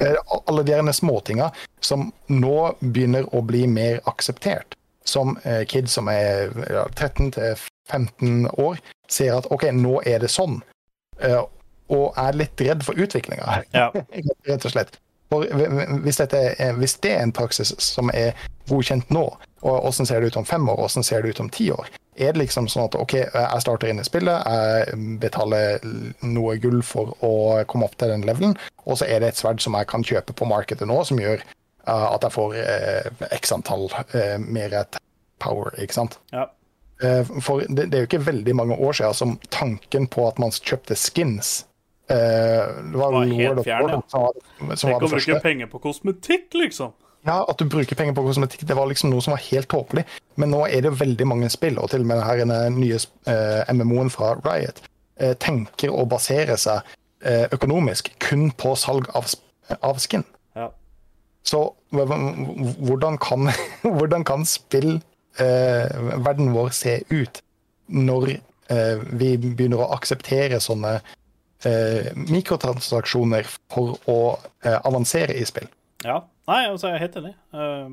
[0.00, 0.16] Eh,
[0.48, 1.50] alle de småtinga
[1.80, 4.74] som nå begynner å bli mer akseptert.
[5.08, 7.56] Som eh, kids som er ja, 13 til
[7.90, 8.78] 15 år,
[9.10, 10.60] ser at OK, nå er det sånn.
[11.20, 11.40] Eh,
[11.92, 13.88] og er litt redd for utviklinga, ja.
[14.48, 15.00] rett og slett.
[15.32, 15.48] For
[16.04, 18.36] hvis, er, hvis det er en praksis som er
[18.68, 19.24] godkjent nå,
[19.62, 21.88] og hvordan ser det ut om fem år, hvordan ser det ut om ti år?
[22.20, 25.80] Er det liksom sånn at OK, jeg starter inn i spillet, jeg betaler
[26.26, 27.32] noe gull for å
[27.70, 30.36] komme opp til den levelen, og så er det et sverd som jeg kan kjøpe
[30.36, 31.44] på markedet nå, som gjør
[31.86, 34.76] at jeg får eh, x antall eh, mer
[35.42, 36.18] power, ikke sant?
[36.34, 36.48] ja.
[37.02, 40.38] Eh, For det, det er jo ikke veldig mange år siden som tanken på at
[40.38, 41.64] man kjøpte skins
[42.06, 44.00] eh, Det var, Var helt fjern, ja.
[44.06, 46.92] Som var, som Tenk å bruke penger på kosmetikk, liksom.
[47.26, 50.04] Ja, At du bruker penger på kosmetikk, det var liksom noe som var helt tåpelig.
[50.38, 52.98] Men nå er det jo veldig mange spill, og til og med denne nye
[53.30, 54.82] eh, MMO-en fra Riot,
[55.22, 56.82] eh, tenker å basere seg
[57.22, 59.30] eh, økonomisk kun på salg av,
[59.80, 60.26] av skin.
[61.42, 63.48] Så hvordan kan,
[63.98, 64.94] hvordan kan spill
[65.42, 65.88] eh,
[66.22, 67.42] verden vår se ut
[67.92, 70.94] når eh, vi begynner å akseptere sånne
[71.66, 74.18] eh, mikrotransaksjoner for å
[74.64, 75.68] eh, avansere i spill?
[76.06, 76.22] ja.
[76.50, 77.36] Nei, altså, jeg er helt enig.
[77.54, 77.90] Eh,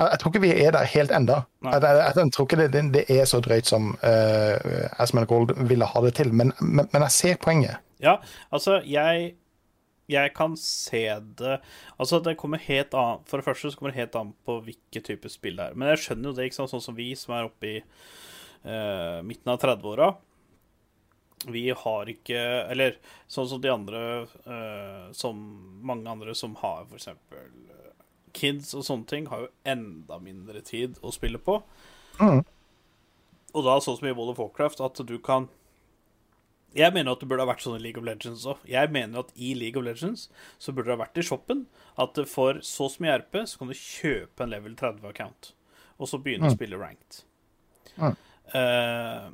[0.00, 1.36] Jeg, jeg tror ikke vi er der helt enda.
[1.62, 1.72] Nei.
[1.76, 5.52] Jeg, jeg, jeg tror ikke det, det, det er så drøyt som uh, Asman Gold
[5.68, 7.76] ville ha det til, men, men, men jeg ser poenget.
[8.02, 8.16] ja,
[8.50, 9.34] altså, jeg
[10.12, 11.04] jeg kan se
[11.38, 11.58] det
[11.96, 15.06] Altså, det kommer helt an For det første så kommer det helt an på hvilken
[15.06, 15.78] type spill det er.
[15.78, 19.18] Men jeg skjønner jo det, ikke sant, sånn som vi som er oppe i uh,
[19.26, 20.12] midten av 30-åra.
[21.50, 22.40] Vi har ikke
[22.70, 24.02] Eller sånn som de andre
[24.46, 25.40] uh, Som
[25.82, 27.88] mange andre som har for eksempel eh,
[28.32, 31.58] kids og sånne ting, har jo enda mindre tid å spille på.
[32.16, 32.40] Mm.
[33.52, 35.50] Og da sånn som i World of Warcraft, at du kan
[36.76, 38.62] Jeg mener at det burde ha vært sånn i League of Legends òg.
[38.68, 41.66] Jeg mener at i League of Legends så burde det ha vært i shoppen
[42.00, 45.52] at for så som i RP så kan du kjøpe en level 30-account,
[45.98, 47.22] og så begynne å spille ranked.
[48.00, 48.16] Mm.
[48.52, 49.28] Uh,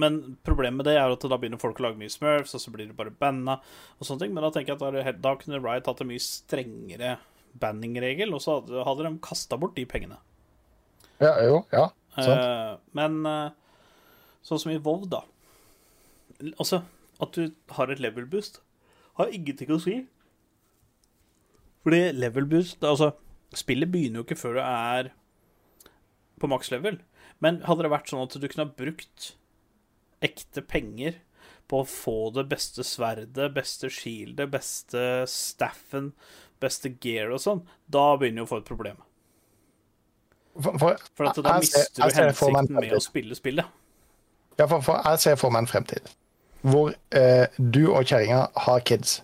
[0.00, 2.72] men problemet med det er at da begynner folk å lage mye smurfs, og så
[2.74, 3.58] blir det bare banna
[3.98, 4.34] og sånne ting.
[4.34, 7.16] Men da tenker jeg at da, kunne Riot hatt en mye strengere
[7.60, 10.20] banning-regel, og så hadde de kasta bort de pengene.
[11.20, 11.88] Ja, jo, ja.
[12.16, 12.38] Sant.
[12.38, 13.50] Uh, men uh,
[14.46, 15.24] sånn som i WoW, da.
[16.56, 16.82] Altså,
[17.20, 18.62] at du har et level boost,
[19.18, 19.96] har ingenting å si
[21.84, 23.10] Fordi level boost Altså,
[23.56, 25.10] spillet begynner jo ikke før du er
[26.40, 27.00] på maks level.
[27.44, 29.34] Men hadde det vært sånn at du kunne ha brukt
[30.24, 31.18] ekte penger
[31.68, 36.10] på å få det beste sverdet, beste shieldet, beste staffen,
[36.60, 38.98] beste gear og sånn, da begynner du å få et problem.
[40.56, 43.38] For, for, For at da jeg mister du jeg ser for hensikten med å spille
[43.38, 43.76] spillet.
[44.58, 46.10] Ja, for, for jeg ser for meg en fremtid
[46.62, 49.20] hvor eh, du og kjerringa har kids.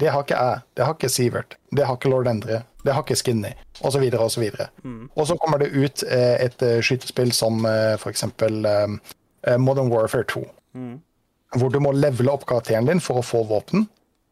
[0.00, 0.60] Det har ikke jeg.
[0.76, 1.56] Det har ikke Sivert.
[1.76, 2.62] Det har ikke Lord Endre.
[2.84, 3.52] Det har ikke Skinny,
[3.84, 4.46] osv., osv.
[4.82, 5.10] Mm.
[5.14, 8.94] Og så kommer det ut eh, et eh, skytespill som eh, eksempel eh,
[9.46, 10.44] eh, Modern Warfare 2.
[10.74, 10.94] Mm.
[11.60, 13.84] Hvor du må levele opp karakteren din for å få våpen.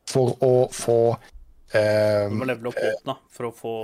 [0.09, 0.98] For å få
[1.76, 3.74] eh, Du må levele opp våpna for å få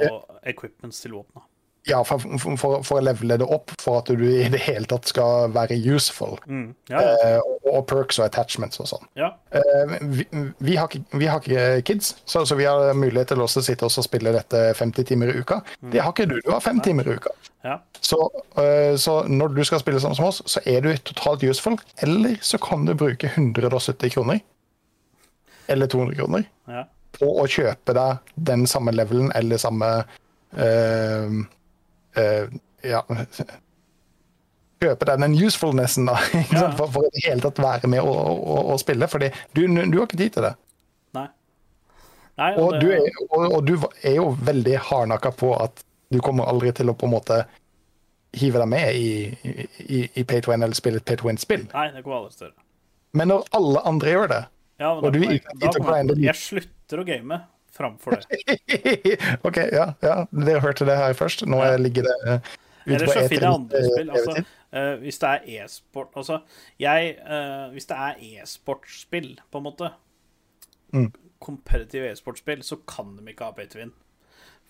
[0.49, 1.45] equipments til våpna.
[1.87, 5.11] Ja, for, for, for, å levele det opp for at du i det hele tatt
[5.11, 6.39] skal være useful.
[6.49, 6.70] Mm.
[6.89, 7.32] Ja, ja.
[7.37, 9.09] Eh, og, perks og attachments og sånn.
[9.20, 9.35] ja.
[9.53, 10.24] Eh, vi,
[10.64, 14.07] vi, har vi har ikke kids, så, så vi har mulighet til å sitte og
[14.07, 15.61] spille dette 50 timer i uka.
[15.93, 16.39] Det har ikke du.
[16.47, 17.35] Du har fem timer i uka.
[17.68, 17.76] ja.
[18.05, 18.18] Så,
[18.61, 21.76] eh, så når du skal spille sammen som oss, så er du totalt useful.
[22.05, 24.41] Eller så kan du bruke 170 kroner,
[25.66, 26.87] eller 200 kroner, ja.
[27.18, 29.91] på å kjøpe deg den samme levelen eller samme
[30.57, 31.45] eh,
[32.21, 32.49] eh,
[32.85, 33.01] Ja
[34.85, 36.19] Kjøpe den usefulnessen, da,
[36.53, 36.67] Ja.
[36.77, 39.07] For, for i det hele tatt være med og, og, og spille.
[39.09, 40.51] Fordi du, du har ikke tid til det.
[41.17, 41.27] Nei.
[42.41, 46.51] Nei, Og det- du er, og, du er jo veldig hardnakka på at du kommer
[46.51, 47.39] aldri til å på en måte
[48.35, 49.09] hive deg med i,
[49.87, 51.65] i, i Pay to Win eller spille et Pay to Win-spill.
[51.73, 52.59] Nei, det går aldri større.
[53.15, 54.43] Men når alle andre gjør det
[54.83, 57.39] Ja, Og du ikke jeg, jeg slutter å game
[57.75, 58.39] framfor det.
[59.47, 61.45] OK, ja, ja, dere hørte det her først.
[61.51, 61.77] Nå Ja.
[61.81, 62.16] ligger det
[62.87, 64.11] ute på så eter finner andre eh, spill.
[64.14, 64.47] Altså, levetid.
[64.79, 66.39] eh, hvis det er e-sport Altså,
[66.79, 69.91] jeg uh, Hvis det er e-sportspill, på en måte
[70.95, 71.09] Mm.
[71.43, 73.91] Comparative e-sportspill, så kan de ikke ha pay to win.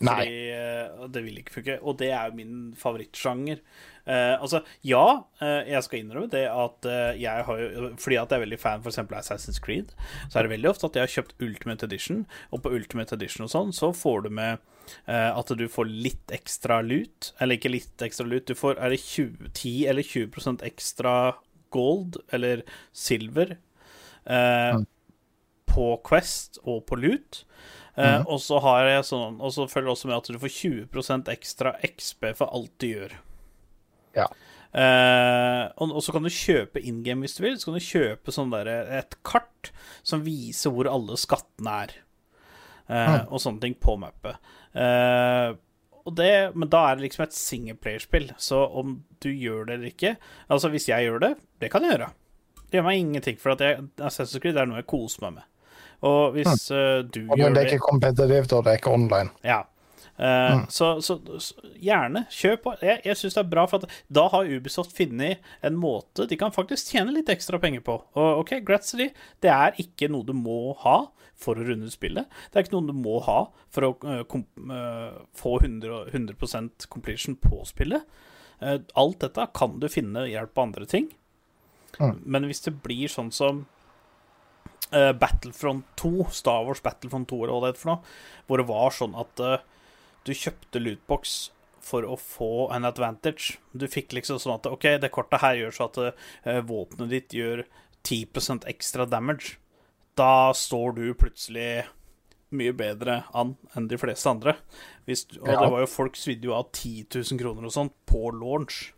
[0.03, 1.76] Fordi eh, det vil ikke funke.
[1.82, 3.61] Og det er jo min favorittsjanger.
[4.05, 5.05] Uh, altså, ja,
[5.40, 8.59] uh, jeg skal innrømme det at uh, jeg har jo Fordi at jeg er veldig
[8.61, 9.95] fan for eksempel Assassin's Creed,
[10.28, 13.47] så er det veldig ofte at jeg har kjøpt Ultimate Edition, og på Ultimate Edition
[13.47, 14.70] og sånn, så får du med
[15.09, 17.30] at du får litt ekstra lut.
[17.40, 21.14] Eller ikke litt ekstra lut, du får er det 20, 10 eller 20% ekstra
[21.72, 22.61] gold eller
[22.92, 23.57] silver
[24.28, 24.84] mm.
[25.72, 27.47] på Quest og på lut.
[27.97, 30.51] Eh, Og så har jeg sånn Og så følger det også med at du får
[30.90, 33.12] 20% ekstra XP for alt du gjør.
[34.18, 34.26] Ja.
[34.74, 37.59] Uh, og, og så kan du kjøpe in game hvis du vil.
[37.59, 39.70] Så kan du kjøpe sånn der, et kart
[40.03, 41.95] som viser hvor alle skattene er.
[42.90, 44.36] Eh, Og sånne ting på mappet.
[44.74, 45.55] Uh,
[46.05, 49.88] og det, men da er det liksom et singleplayerspill, så om du gjør det eller
[49.88, 50.11] ikke
[50.53, 51.30] Altså, hvis jeg gjør det,
[51.62, 52.11] det kan jeg gjøre.
[52.66, 55.47] Det gjør meg ingenting, for at jeg, Assassin's Creed er noe jeg koser meg med.
[56.05, 59.32] Og hvis eh, du gjør det det er ikke kompetitivt, og det er ikke online.
[59.44, 59.62] ja.
[60.16, 62.74] Eh, så, så, så gjerne, kjøp på.
[62.86, 66.38] Jeg, jeg syns det er bra, for at da har Ubisoft funnet en måte de
[66.38, 67.98] kan faktisk tjene litt ekstra penger på.
[68.14, 69.09] Og OK, grats til de.
[69.42, 71.00] Det er ikke noe du må ha
[71.34, 72.30] for å runde spillet.
[72.50, 73.40] Det er ikke noe du må ha
[73.74, 78.07] for å uh, kom, uh, få 100, 100 completion på spillet.
[78.62, 81.11] Eh, alt dette kan du finne hjelp på andre ting.
[81.98, 83.64] Men hvis det blir sånn som
[84.95, 88.14] eh, Battlefront 2, Star Wars Battlefront 2 eller hva det heter for noe,
[88.49, 89.57] hvor det var sånn at uh,
[90.24, 91.34] du kjøpte lootbox
[91.84, 93.59] for å få en advantage.
[93.76, 97.36] Du fikk liksom sånn at OK, det kortet her gjør så at uh, våpenet ditt
[97.36, 97.66] gjør
[98.05, 99.59] 10% ekstra damage.
[100.16, 101.84] Da står du plutselig
[102.55, 104.57] mye bedre an enn de fleste andre.
[105.09, 108.28] Hvis, og det var jo folk svidde jo av 10 000 kroner og sånt på
[108.36, 108.92] launch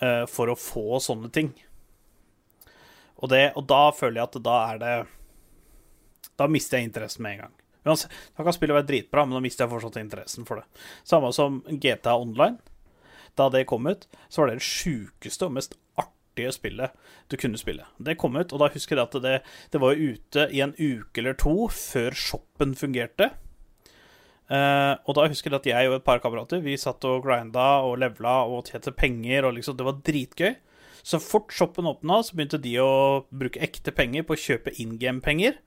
[0.00, 1.52] eh, for å få sånne ting.
[3.22, 4.94] Og, det, og da føler jeg at da er det
[6.40, 7.54] Da mister jeg interessen med en gang.
[7.82, 10.82] Da kan spillet være dritbra, men da mister jeg fortsatt interessen for det.
[11.06, 12.58] Samme som GTA Online.
[13.38, 16.92] Da det kom ut, så var det det sjukeste og mest artige spillet
[17.32, 17.86] du kunne spille.
[17.98, 19.38] Det kom ut, og da husker jeg at det,
[19.72, 23.32] det var ute i en uke eller to før shoppen fungerte.
[24.52, 27.86] Uh, og da husker jeg at jeg og et par kamerater Vi satt og grinda
[27.86, 30.52] og levela og tjente penger, og liksom, det var dritgøy.
[31.02, 34.98] Så fort shoppen åpna, så begynte de å bruke ekte penger på å kjøpe in
[35.02, 35.58] game-penger.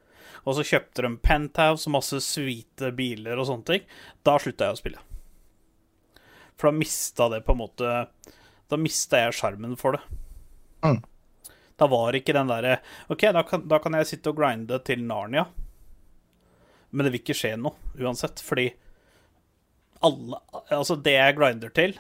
[0.46, 3.90] Og så kjøpte de penthouse og masse hvite biler og sånne ting.
[4.24, 5.04] Da slutta jeg å spille.
[6.56, 7.90] For da mista det på en måte
[8.72, 10.04] Da mista jeg sjarmen for det.
[10.86, 11.02] Mm.
[11.76, 12.78] Da var ikke den derre
[13.12, 15.50] OK, da kan, da kan jeg sitte og grinde til Narnia.
[16.96, 18.70] Men det vil ikke skje noe uansett, fordi
[20.06, 20.40] alle
[20.72, 21.98] Altså, det jeg grinder til,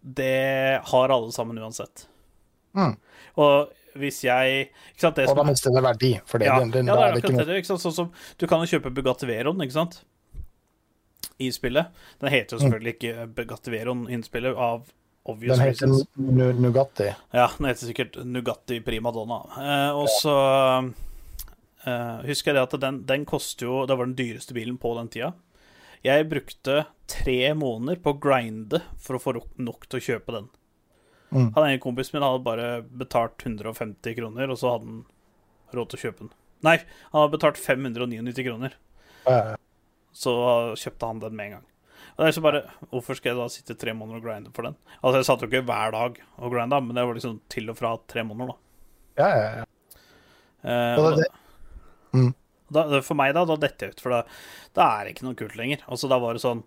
[0.00, 2.06] det har alle sammen uansett.
[2.76, 2.94] Mm.
[3.40, 6.10] Og hvis jeg Ikke sant, det Og da mister det verdi.
[6.28, 7.62] For det, ja, den, den, ja, det er det ikke det.
[7.62, 7.82] Ikke sant?
[7.84, 10.02] Sånn som, du kan jo kjøpe Bugatti Veron, ikke sant?
[11.38, 11.86] i spillet.
[12.18, 14.86] Den heter jo selvfølgelig ikke Bugatti Veyron-innspillet av
[15.28, 16.60] obvious Den heter reasons.
[16.60, 17.10] Nugatti.
[17.30, 19.42] Ja, den heter sikkert Nugatti Prima Donna.
[19.60, 20.36] Eh, og så
[21.84, 24.94] eh, husker jeg det at den, den koster jo Det var den dyreste bilen på
[24.98, 25.34] den tida.
[26.06, 30.48] Jeg brukte tre måneder på å grinde for å få nok til å kjøpe den.
[31.32, 31.52] Mm.
[31.54, 35.04] Han ene kompisen min hadde bare betalt 150 kroner, og så hadde han
[35.74, 36.30] råd til å kjøpe den.
[36.62, 36.76] Nei,
[37.12, 38.76] han hadde betalt 599 kroner,
[39.26, 39.56] Eh,
[40.14, 40.32] så
[40.78, 41.64] kjøpte han den med en gang.
[42.16, 42.60] Og det er så bare,
[42.92, 44.76] Hvorfor skal jeg da sitte tre måneder og grinde for den?
[45.02, 47.76] Altså, Jeg satt jo ikke hver dag og grinda, men det var liksom til og
[47.76, 48.56] fra tre måneder, da.
[49.18, 49.64] ja, ja, ja.
[50.62, 51.32] Eh, Og og det-
[52.14, 52.34] Mm.
[52.72, 54.22] Da, for meg, da, da detter jeg ut, for da,
[54.76, 55.84] da er det ikke noe kult lenger.
[55.86, 56.64] Altså, da var det sånn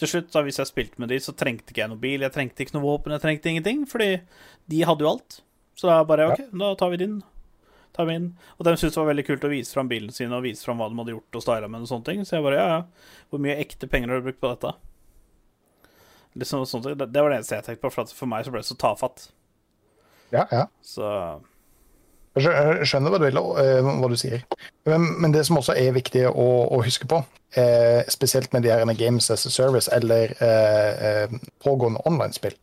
[0.00, 2.34] Til slutt, da, hvis jeg spilte med de, så trengte ikke jeg noe bil, jeg
[2.34, 4.08] trengte ikke noe våpen, jeg trengte ingenting, fordi
[4.72, 5.42] de hadde jo alt.
[5.78, 7.20] Så da bare OK, da tar vi din.
[7.92, 8.30] Tar vi inn.
[8.56, 10.80] Og de syntes det var veldig kult å vise fram bilen sin og vise fram
[10.80, 12.24] hva de hadde gjort og styla med og sånne ting.
[12.24, 13.20] Så jeg bare ja, ja.
[13.28, 14.72] Hvor mye ekte penger har du brukt på dette?
[16.40, 18.54] Liksom sånt, det, det var det eneste jeg tenkte på, for at for meg så
[18.54, 19.26] ble det så tafatt.
[20.32, 20.64] ja, ja.
[20.80, 21.04] Så
[22.32, 24.44] Jeg skjønner hva du, vil, eh, hva du sier.
[24.88, 27.18] Men, men det som også er viktig å, å huske på,
[27.60, 32.56] eh, spesielt med de her Games as a Service eller eh, eh, pågående online-spill,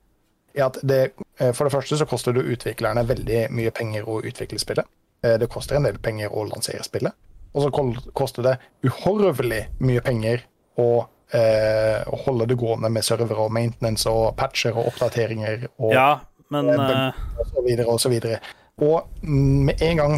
[0.57, 4.21] er at det, eh, for det første så koster det utviklerne veldig mye penger å
[4.25, 4.89] utvikle spillet.
[5.23, 7.13] Eh, det koster en del penger å lansere spillet.
[7.53, 7.69] Og så
[8.17, 10.43] koster det uhorvelig mye penger
[10.81, 15.67] å, eh, holde det gående med servere og maintenance og patcher og oppdateringer.
[15.77, 18.39] og ja, men og så videre og så videre.
[18.79, 20.17] Og med en gang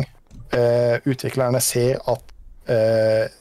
[0.54, 2.34] eh, utviklerne ser at
[2.70, 3.32] eh,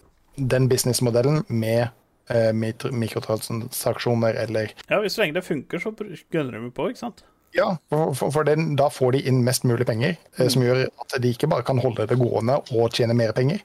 [0.40, 1.88] den businessmodellen med
[2.30, 5.92] eh, mikrotransaksjoner eller Ja, hvis så lenge det funker, så
[6.32, 7.24] gønner de på, ikke sant?
[7.54, 10.86] Ja, for, for, for den, da får de inn mest mulig penger, eh, som gjør
[10.86, 13.62] at de ikke bare kan holde det gående og tjene mer penger,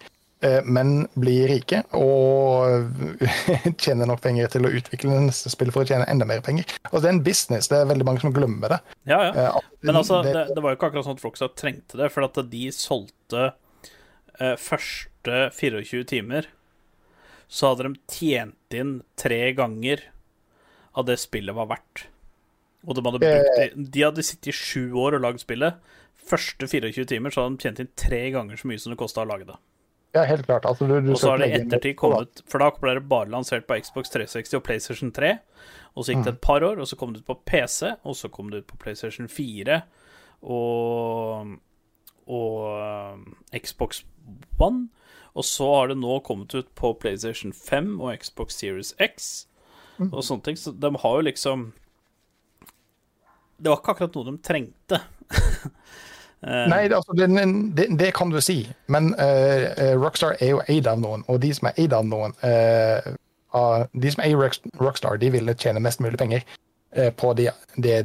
[0.66, 2.92] men bli rike og
[3.82, 6.68] tjene nok penger til å utvikle neste spill for å tjene enda mer penger.
[6.92, 8.80] Altså, det er en business, det er veldig mange som glemmer det.
[9.10, 9.46] Ja, ja.
[9.56, 12.12] Eh, Men altså, det- det, det var jo ikke akkurat sånn at Rockstar trengte det,
[12.14, 13.46] for at de solgte
[14.40, 16.50] eh, første 24 timer,
[17.48, 20.02] så hadde de tjent inn tre ganger
[20.98, 22.06] av det spillet var verdt.
[22.86, 25.80] Og de hadde brukt De hadde sittet i sju år og lagd spillet.
[26.26, 29.24] Første 24 timer så hadde de tjent inn tre ganger så mye som det kosta
[29.24, 29.58] å lage det.
[30.16, 30.66] Ja, helt klart.
[30.66, 33.28] Altså, du, du Og så har det i ettertid kommet For da ble det bare
[33.34, 35.34] lansert på Xbox 360 og PlayStation 3.
[35.95, 38.16] Og så gikk det et par år, og så kom det ut på PC, og
[38.20, 39.80] så kom det ut på PlayStation 4
[40.43, 41.53] og,
[42.28, 42.55] og
[43.16, 43.22] um,
[43.55, 44.03] Xbox
[44.59, 44.89] One.
[45.36, 49.47] Og så har det nå kommet ut på PlayStation 5 og Xbox Series X
[49.99, 50.59] og sånne ting.
[50.59, 51.70] Så de har jo liksom
[53.57, 54.99] Det var ikke akkurat noe de trengte.
[56.44, 57.28] Eh, Nei, det, altså, det,
[57.78, 61.54] det, det kan du si, men eh, Rockstar er jo eid av noen, og de
[61.58, 63.14] som er eid av noen uh,
[63.56, 64.38] av- De som eier
[64.82, 66.44] Rockstar, de ville tjene mest mulig penger
[67.20, 67.50] på det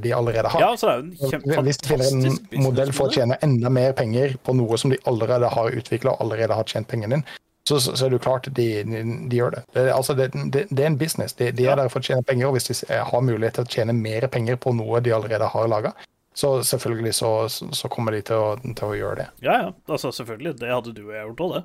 [0.03, 0.61] de allerede har.
[0.61, 2.09] Ja, så er det Hvis de finner
[2.57, 6.17] en modell for å tjene enda mer penger på noe som de allerede har utvikla
[6.17, 7.23] og allerede har tjent pengene inn,
[7.69, 9.63] så, så, så er det jo klart de, de, de gjør det.
[9.77, 10.65] Det, er- altså, det, det.
[10.75, 11.37] det er en business.
[11.39, 11.77] De, de Ja.
[11.77, 14.27] er der for å tjene penger, og hvis de har mulighet til å tjene mer
[14.33, 15.93] penger på noe de allerede har laga,
[16.35, 19.29] så selvfølgelig så, så kommer de til å, til å gjøre det.
[19.45, 19.71] Ja, ja.
[19.91, 20.55] Altså, selvfølgelig.
[20.61, 21.63] Det hadde du og jeg gjort òg, det.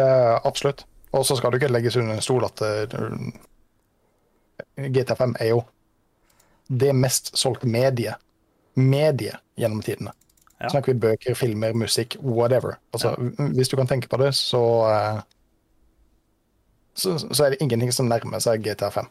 [0.00, 0.86] Ja, absolutt.
[1.14, 2.94] Og så skal du ikke legges under en stol at eh,
[4.80, 5.62] GTA5 er jo
[6.72, 8.16] det mest solgte mediet
[8.74, 10.10] medie gjennom tidene.
[10.58, 10.70] Ja.
[10.70, 12.78] Snakker vi bøker, filmer, musikk, whatever.
[12.92, 13.14] Altså,
[13.54, 15.20] Hvis du kan tenke på det, så, eh,
[16.94, 19.06] så Så er det ingenting som nærmer seg GTA5.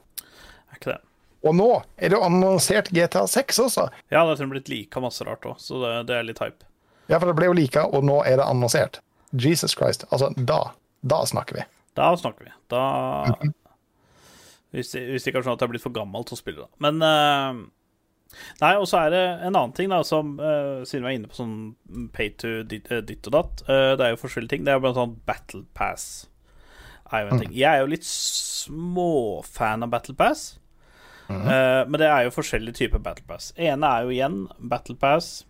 [0.72, 1.00] Er ikke det?
[1.44, 3.88] Og nå er det jo annonsert GTA6 også!
[4.14, 6.64] Ja, det har blitt lika masse rart òg, så det, det er litt hype.
[7.10, 9.02] Ja, for det ble jo like, og nå er det annonsert.
[9.34, 10.08] Jesus Christ.
[10.12, 10.62] Altså, da.
[11.04, 11.66] Da snakker vi.
[12.00, 12.54] Da snakker vi.
[12.72, 12.84] Da.
[14.74, 16.40] Hvis det, hvis det ikke er sånn at jeg er blitt for gammel til å
[16.40, 16.84] spille, da.
[16.84, 17.64] Men uh...
[18.64, 21.30] Nei, og så er det en annen ting, da, som uh, Siden vi er inne
[21.30, 24.64] på sånn pay to ditt, eh, og datt, uh, det er jo forskjellige ting.
[24.66, 26.08] Det er blant annet Battle Pass.
[27.12, 27.54] Er jo en ting.
[27.54, 30.56] Jeg er jo litt småfan av Battle Pass.
[31.30, 33.54] Eh, men det er jo forskjellige typer Battle Pass.
[33.56, 35.46] ene er jo igjen Battle Pass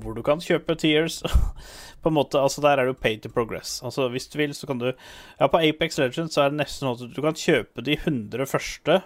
[0.00, 1.20] hvor du kan kjøpe tiers.
[2.02, 3.82] på en måte, altså Der er det jo pay to progress.
[3.84, 4.92] Altså Hvis du vil, så kan du
[5.40, 8.46] Ja, på Apex Legends så er det nesten sånn at du kan kjøpe de 100
[8.50, 9.02] første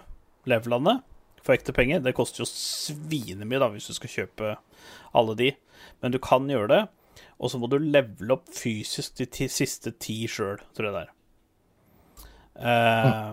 [0.47, 1.01] levelene
[1.43, 2.01] for ekte penger.
[2.03, 4.55] Det koster jo svinemye da hvis du skal kjøpe
[5.15, 5.51] alle de,
[6.01, 6.81] men du kan gjøre det.
[7.37, 11.13] Og så må du levele opp fysisk de siste ti sjøl, tror jeg det er.
[12.57, 13.31] Eh,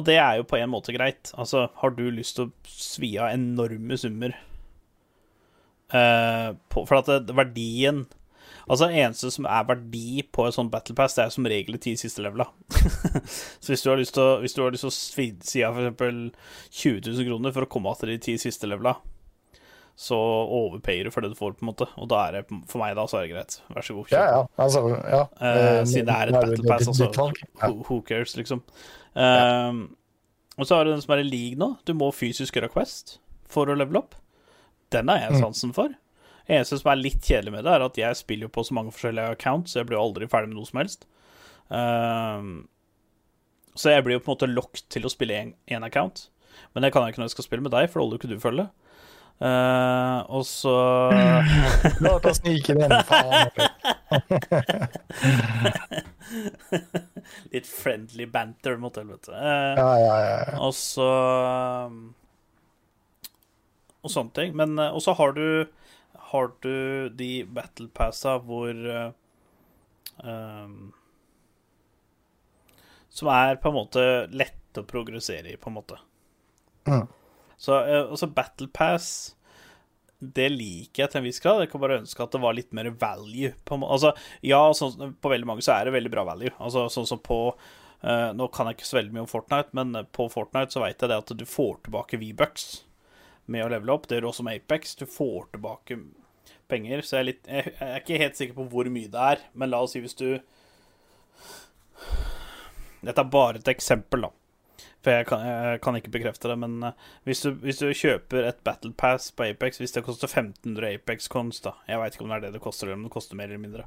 [0.00, 1.28] Og det er jo på en måte greit.
[1.36, 4.32] Altså, har du lyst til å svi av enorme summer
[5.92, 8.06] uh, på, For at det, verdien
[8.70, 11.74] Altså, det eneste som er verdi på en sånn Battle Pass, det er som regel
[11.74, 12.46] de ti siste levela.
[13.62, 15.80] så hvis du har lyst til å, hvis du har lyst til å si av
[15.80, 16.52] f.eks.
[16.78, 18.94] 20 000 kroner for å komme til de ti siste levela,
[19.98, 21.88] så overpayer du for det du får, på en måte.
[21.98, 23.58] Og da er det for meg, da, så er det greit.
[23.74, 24.06] Vær så god.
[24.06, 24.14] kjøp.
[24.14, 24.46] Ja, ja.
[24.64, 25.24] Altså, ja.
[25.48, 27.74] Eh, siden det er et Battle Pass, altså.
[27.90, 28.62] who cares, liksom.
[29.16, 29.80] Ehm,
[30.58, 31.72] og så har du den som er i league nå.
[31.88, 33.18] Du må fysisk gjøre Quest
[33.50, 34.14] for å levele opp.
[34.90, 35.40] Den har jeg Mm.
[35.40, 35.88] sansen for.
[36.48, 38.90] Eneste som er litt kjedelig med det, er at jeg spiller jo på så mange
[38.92, 41.04] forskjellige accounts, så jeg blir jo aldri ferdig med noe som helst.
[41.70, 42.66] Ehm,
[43.76, 46.28] så jeg blir jo på en måte locked til å spille én account.
[46.74, 48.20] Men det kan jeg ikke når jeg skal spille med deg, for det holder jo
[48.20, 48.68] ikke du følge.
[49.40, 50.74] Uh, og så
[52.04, 52.92] La oss snike den.
[53.08, 53.69] Faen.
[57.50, 59.32] Litt friendly banter, mot helvete.
[59.32, 60.58] Eh, Ja, ja, ja.
[60.60, 61.06] Og så
[61.86, 62.14] um,
[64.02, 64.56] Og sånne ting.
[64.58, 65.66] Men uh, Og så har du
[66.32, 68.74] Har du de battle passa hvor
[70.24, 70.92] um,
[73.10, 75.96] Som er på en måte lette å progressere i, på en måte.
[76.86, 77.08] Mm.
[77.58, 79.34] Så uh, også battle pass
[80.20, 81.62] det liker jeg til en viss grad.
[81.64, 83.54] Jeg kan bare ønske at det var litt mer value.
[83.64, 84.12] På, altså,
[84.44, 86.52] ja, sånn, på veldig mange så er det veldig bra value.
[86.60, 90.04] Altså, sånn som på uh, Nå kan jeg ikke så veldig mye om Fortnite, men
[90.12, 92.68] på Fortnite så vet jeg det at du får tilbake V-bucks
[93.50, 94.06] med å levele opp.
[94.08, 94.94] Det gjør du også med Apex.
[95.00, 95.98] Du får tilbake
[96.70, 97.02] penger.
[97.02, 99.72] Så jeg er, litt, jeg er ikke helt sikker på hvor mye det er, men
[99.72, 100.28] la oss si hvis du
[103.00, 104.30] Dette er bare et eksempel, da.
[105.00, 108.50] For jeg kan, jeg kan ikke bekrefte det, men eh, hvis, du, hvis du kjøper
[108.50, 112.34] et Battle Pass på Apex Hvis det koster 1500 Apex-cons, da Jeg veit ikke om
[112.34, 113.86] det er det det koster, eller om det koster mer eller mindre.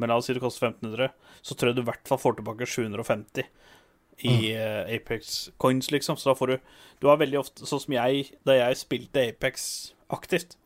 [0.00, 1.10] Men la oss si det koster 1500,
[1.44, 3.50] så tror jeg du i hvert fall får tilbake 750
[4.20, 6.16] i uh, Apex-coins, liksom.
[6.16, 6.56] Så da får du
[7.00, 9.68] Du har veldig ofte Sånn som jeg, da jeg spilte Apex
[10.10, 10.56] aktivt,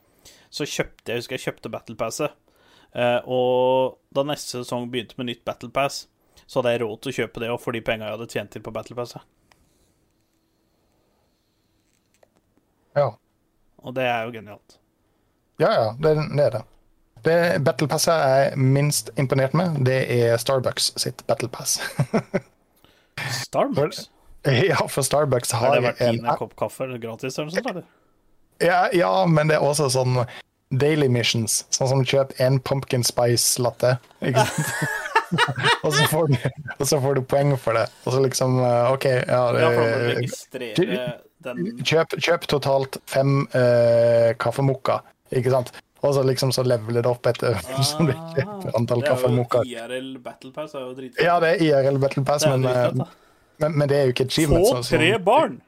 [0.55, 2.33] så kjøpte jeg husker jeg kjøpte Battle Passet.
[2.95, 6.07] Uh, og da neste sesong begynte med nytt Battle Pass,
[6.47, 8.55] så hadde jeg råd til å kjøpe det òg for de penga jeg hadde tjent
[8.55, 9.27] til på Battle Passet.
[12.97, 13.11] Ja.
[13.85, 14.79] Og det er jo genialt.
[15.61, 16.63] Ja, ja, det, det er det.
[17.25, 21.79] Det Battle Passet jeg er minst imponert med, det er Starbucks sitt Battle Pass.
[23.47, 24.09] Starbucks?
[24.45, 27.71] ja, for Starbucks Har har det vært en kopp kaffe gratis eller noe sånt?
[27.71, 27.87] eller?
[28.61, 30.19] ja, ja, men det er også sånn
[30.75, 31.63] daily missions.
[31.75, 33.97] Sånn som kjøp en pumpkin spice latte.
[34.25, 34.73] Ikke sant?
[35.85, 36.37] og, så får du,
[36.77, 37.87] og så får du poeng for det.
[38.05, 41.07] Og så liksom eh, OK, ja, Ja, for å registrere
[41.47, 45.01] den kjøp, kjøp totalt fem uh, kaffemokka,
[45.35, 45.75] ikke sant?
[46.05, 49.63] Og så liksom så leveler det opp etter som du kjøper antall kaffemokka.
[49.65, 50.01] Det er jo.
[50.01, 51.23] IRL Battle Pass er jo dritfett.
[51.25, 54.29] Ja, det er IRL Battle Pass, men, dritfett, eh, men, men det er jo ikke
[54.29, 54.75] Få achievements.
[54.75, 55.63] sånn tre barn!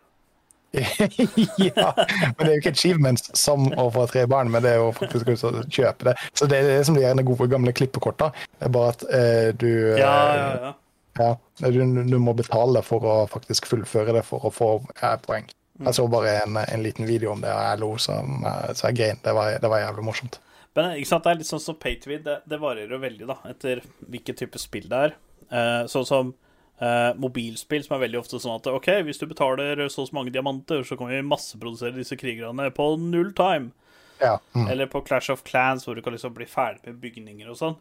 [0.76, 4.82] ja, men det er jo ikke achievements som å få tre barn, men det er
[4.82, 6.16] jo faktisk å kjøpe det.
[6.36, 8.28] Så det er det som de gjerne gode gamle klippekorta.
[8.58, 11.30] Det er bare at eh, du, eh, Ja, ja, ja.
[11.62, 14.70] ja, du, du må betale for å faktisk fullføre det for å få
[15.00, 15.48] eh, poeng.
[15.84, 18.88] Jeg så bare en, en liten video om det, og jeg lo som eh, så
[18.90, 19.22] jeg grein.
[19.24, 20.40] Det var, det var jævlig morsomt.
[20.76, 22.18] Men ikke sant, det er litt sånn som to.
[22.24, 23.80] Det, det varer jo veldig da, etter
[24.12, 25.16] hvilken type spill det er.
[25.46, 26.34] Eh, sånn som
[26.80, 30.16] eh, mobilspill, som er veldig ofte sånn at OK, hvis du betaler så og så
[30.16, 33.72] mange diamanter, så kan vi masseprodusere disse krigerne på null time.
[34.20, 37.52] Ja, mm, Eller på Clash of Clans, hvor du kan liksom bli ferdig med bygninger
[37.52, 37.78] og sånn.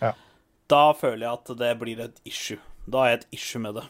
[0.00, 0.14] Ja.
[0.70, 2.58] Da føler jeg at det blir et issue.
[2.90, 3.86] Da er jeg et issue med det.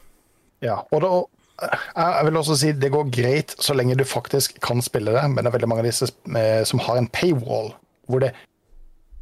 [0.64, 0.82] ja.
[0.93, 1.12] Og da,
[1.61, 5.45] jeg vil også si det går greit så lenge du faktisk kan spille det, men
[5.45, 7.75] det er veldig mange av disse eh, som har en paywall,
[8.11, 8.35] hvor det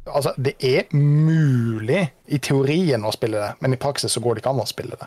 [0.09, 1.99] Altså, det er mulig
[2.33, 4.97] i teorien å spille det, men i praksis så går det ikke an å spille
[4.97, 5.05] det.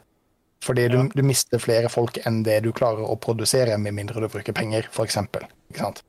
[0.62, 1.08] Fordi du, Ja.
[1.10, 4.86] du mister flere folk enn det du klarer å produsere, med mindre du bruker penger,
[4.92, 5.16] f.eks.
[5.16, 6.04] Ikke sant?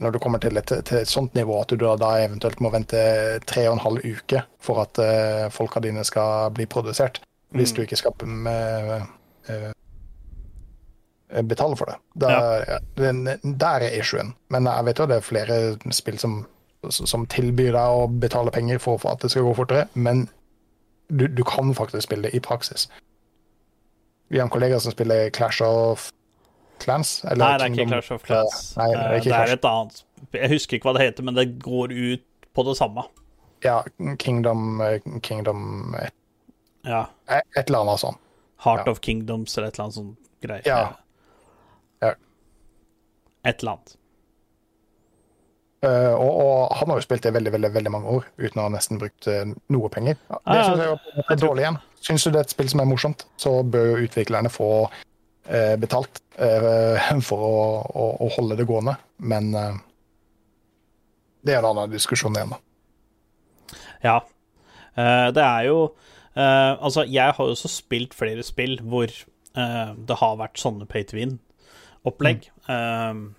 [0.00, 2.70] Når du kommer til et, til et sånt nivå at du da, da eventuelt må
[2.72, 2.96] vente
[3.44, 7.20] tre og en halv uke for at uh, folka dine skal bli produsert,
[7.52, 9.04] hvis du ikke skal med...
[9.50, 9.72] eh,
[11.46, 11.96] betale for det.
[12.20, 13.24] Da, den,
[13.58, 14.34] der er issuen.
[14.48, 15.58] Men jeg vet jo det er flere
[15.94, 16.40] spill som,
[16.90, 20.28] som tilbyr deg å betale penger for, for at det skal gå fortere, men
[21.10, 22.88] du, du kan faktisk spille det i praksis.
[24.30, 26.10] Vi har en kollega som spiller Clash of
[26.80, 27.24] Clans.
[27.24, 28.60] eller Nei, det er ikke Clash of Clans.
[28.78, 31.34] Nei, det er Eh, det er et annet Jeg husker ikke hva det heter, men
[31.34, 32.22] det går ut
[32.54, 33.02] på det samme.
[33.64, 33.80] Ja,
[34.22, 35.94] Kingdom, eh, Kingdom
[36.86, 37.06] Ja.
[37.28, 38.18] et eller annet sånt.
[38.64, 38.92] Heart Ja.
[38.92, 40.62] of Kingdoms eller et eller annet sånt greier.
[40.64, 40.92] Ja.
[42.02, 42.14] Ja.
[43.44, 43.96] Et eller annet.
[45.80, 48.66] Uh, og, og han har jo spilt det veldig veldig, veldig mange år uten å
[48.66, 50.18] ha nesten brukt uh, noe penger.
[50.28, 51.78] Ja, det synes jeg er dårlig igjen.
[52.04, 55.76] Syns du det er et spill som er morsomt, så bør jo utviklerne få uh,
[55.80, 56.20] betalt
[57.28, 58.94] for å, å, å holde det gående.
[59.28, 59.50] Men
[61.44, 63.80] det er en annen diskusjon igjen, da.
[64.00, 64.14] Ja.
[64.96, 65.82] Det er jo
[66.32, 71.18] Altså, jeg har jo også spilt flere spill hvor det har vært sånne pay to
[72.04, 72.50] win-opplegg.
[72.68, 73.34] Um,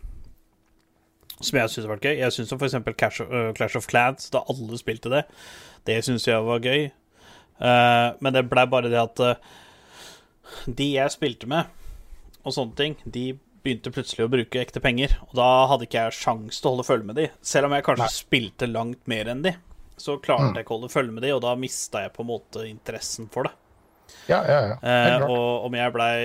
[1.42, 2.16] som jeg syns har vært gøy.
[2.20, 3.22] Jeg syns f.eks.
[3.22, 5.24] Øh, Clash of Clans, da alle spilte det,
[5.86, 6.92] det syns jeg var gøy.
[7.62, 9.56] Uh, men det blei bare det at uh,
[10.66, 11.70] de jeg spilte med,
[12.44, 13.32] og sånne ting, de
[13.62, 15.14] begynte plutselig å bruke ekte penger.
[15.30, 17.28] Og da hadde ikke jeg sjans til å holde følge med de.
[17.46, 19.54] Selv om jeg kanskje spilte langt mer enn de,
[20.02, 22.32] så klarte jeg ikke å holde følge med de, og da mista jeg på en
[22.32, 23.54] måte interessen for det.
[24.28, 24.76] Ja, ja, ja.
[24.82, 26.18] Eh, og om jeg blei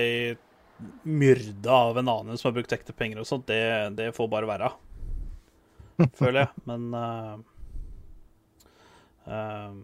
[1.03, 3.61] myrda av en annen som har brukt ekte penger og sånt, det,
[3.97, 4.71] det får bare være.
[6.19, 6.65] Føler jeg.
[6.69, 7.37] Men uh,
[9.25, 9.79] um,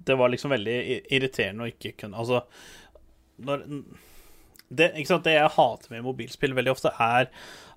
[0.00, 0.76] Det var liksom veldig
[1.12, 2.40] irriterende å ikke kunne Altså,
[3.44, 3.66] når
[4.70, 5.26] det, sant?
[5.26, 7.28] det jeg hater med mobilspill veldig ofte, er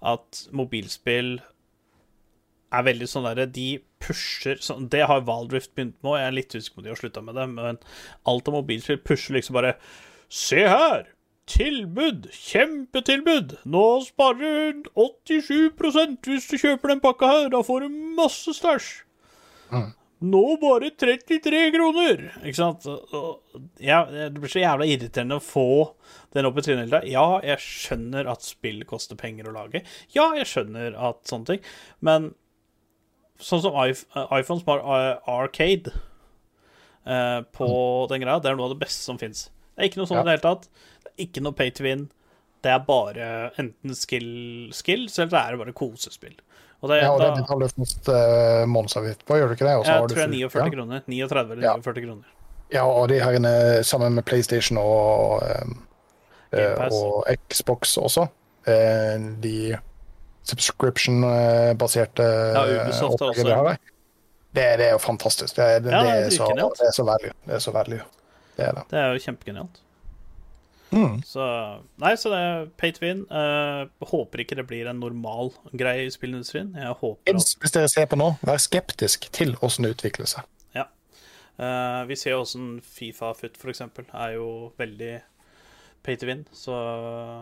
[0.05, 1.36] at mobilspill
[2.74, 3.68] er veldig sånn derre De
[4.03, 6.93] pusher sånn, Det har Valdrift begynt med, og jeg er litt usikker på om de
[6.93, 7.80] har slutta med det, men
[8.30, 9.76] alt av mobilspill pusher liksom bare
[10.34, 11.11] Se her!
[11.45, 12.29] Tilbud!
[12.34, 13.57] Kjempetilbud!
[13.69, 17.49] Nå sparer du 87% hvis du kjøper den pakka her.
[17.53, 18.88] Da får du masse stæsj.
[20.23, 22.25] Nå bare 33 kroner!
[22.41, 22.88] Ikke sant?
[23.84, 25.67] Ja, det blir så jævla irriterende å få
[26.34, 27.13] den opp i trynet hele tida.
[27.13, 29.84] Ja, jeg skjønner at spill koster penger å lage.
[30.15, 31.73] Ja, jeg skjønner at sånne ting.
[32.01, 32.31] Men
[33.38, 35.93] sånn som iPhone som har uh, Arcade
[37.05, 37.67] eh, på
[38.09, 39.51] den greia, det er noe av det beste som fins.
[39.74, 40.67] Det er ikke noe sånn i det hele tatt.
[41.03, 42.07] Det er ikke noe pay to win.
[42.63, 44.28] Det er bare enten skill,
[44.71, 46.36] skills, eller det er bare kosespill.
[46.84, 49.65] Og det, Ja, og det da, betaler du først uh, månedsavgift på, gjør du ikke
[49.67, 49.71] det?
[49.71, 50.69] Jeg har tror det er 49 ja.
[50.76, 51.03] kroner.
[51.07, 51.76] 39 eller Ja.
[51.80, 52.32] 49 kroner.
[52.74, 55.76] Ja, og de her inne, sammen med PlayStation og, um,
[56.51, 58.28] eh, og Xbox også.
[58.67, 59.78] eh, de
[60.43, 63.78] subscription-baserte Ja, Ubisoft også de har der.
[64.53, 65.55] Det, det er jo fantastisk.
[65.55, 66.47] Det, det, Ja, det, er så,
[66.80, 67.32] det er så value.
[67.45, 68.01] Det er så value.
[68.58, 68.84] Det er det.
[68.91, 69.82] Det er jo kjempegenialt.
[70.93, 71.22] Mm.
[71.26, 71.45] Så
[72.01, 73.24] Nei, så det er pay to win.
[73.32, 76.74] Uh, håper ikke det blir en normal greie i spillindustrien.
[76.78, 80.45] Jeg håper at Hvis dere ser på nå, vær skeptisk til hvordan det utvikler seg.
[80.78, 80.86] Ja.
[81.58, 84.47] Uh, vi ser jo åssen Fifa Foot, for eksempel, er jo
[84.78, 85.16] veldig
[86.06, 86.78] pay to win, så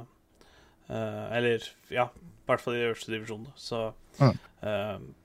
[0.06, 4.38] uh, Eller, ja, i hvert fall i de øverste divisjonene, så Mm.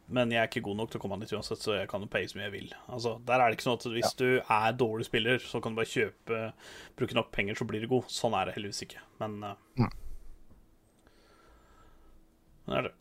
[0.09, 2.04] Men jeg er ikke god nok til å komme an dit uansett, så jeg kan
[2.04, 2.68] jo paye som jeg vil.
[2.86, 5.80] Altså, Der er det ikke sånn at hvis du er dårlig spiller, så kan du
[5.80, 6.42] bare kjøpe
[6.96, 8.07] Bruke nok penger, så blir du god.
[8.12, 9.92] Sånn er det heldigvis ikke, men uh, Mm.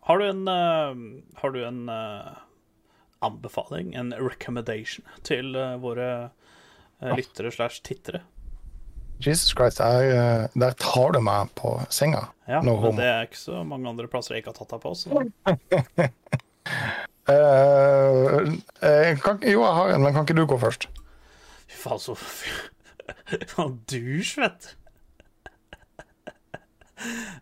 [0.05, 0.93] Har du en uh,
[1.41, 2.35] Har du en uh,
[3.25, 8.21] anbefaling, en recommendation, til våre uh, lyttere slash tittere?
[9.19, 12.27] Jesus Christ, eh, der tar du meg på senga.
[12.47, 14.91] Ja, men det er ikke så mange andre plasser jeg ikke har tatt deg på.
[14.99, 16.09] Så.
[17.25, 20.87] Eh, kan, jo, jeg har en, men kan ikke du gå først?
[21.65, 22.13] Fy faen, så
[23.53, 24.73] Faen, dusj, vet du.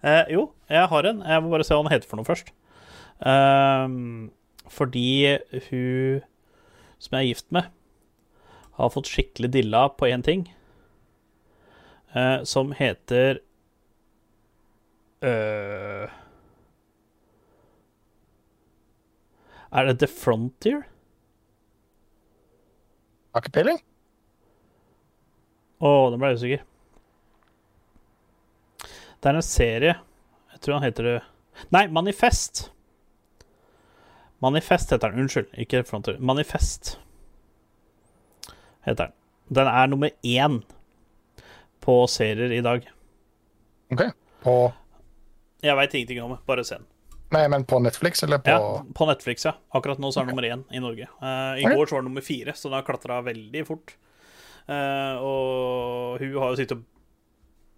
[0.03, 1.21] Uh, jo, jeg har en.
[1.24, 2.49] Jeg må bare se hva han heter for noe først.
[3.24, 3.88] Uh,
[4.71, 5.38] fordi
[5.69, 6.24] hun
[7.03, 7.69] som jeg er gift med,
[8.80, 10.47] har fått skikkelig dilla på én ting.
[12.45, 13.39] som heter
[15.24, 16.09] øh,
[19.74, 20.84] Er det The Frontier?
[23.34, 23.80] Har ikke peiling?
[25.82, 26.66] Å, nå ble jeg usikker.
[29.24, 29.95] Det er en serie.
[30.54, 31.16] Jeg tror han heter det
[31.74, 32.67] Nei, Manifest.
[34.43, 35.25] Manifest heter den.
[35.25, 36.20] Unnskyld, ikke Frontier.
[36.21, 36.97] Manifest
[38.86, 39.17] heter den.
[39.54, 40.62] Den er nummer én
[41.83, 42.86] på serier i dag.
[43.93, 44.05] OK.
[44.43, 44.55] På
[45.63, 46.87] Jeg veit ingenting om det, bare se den.
[47.34, 49.55] Nei, men på Netflix eller på Ja, på Netflix, ja.
[49.74, 50.36] Akkurat nå så er okay.
[50.36, 51.10] nummer én i Norge.
[51.18, 51.76] Uh, I okay.
[51.76, 53.96] går så var det nummer fire, så den har klatra veldig fort.
[54.70, 56.84] Uh, og hun har jo sittet og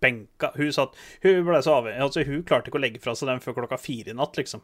[0.03, 3.32] benka Hun satt Hun ble så avhengig Altså, hun klarte ikke å legge fra seg
[3.32, 4.61] den før klokka fire i natt, liksom.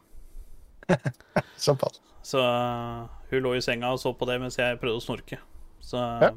[1.64, 1.98] Såpass.
[2.22, 5.40] Så uh, hun lå i senga og så på det mens jeg prøvde å snorke.
[5.82, 6.34] Så Ja.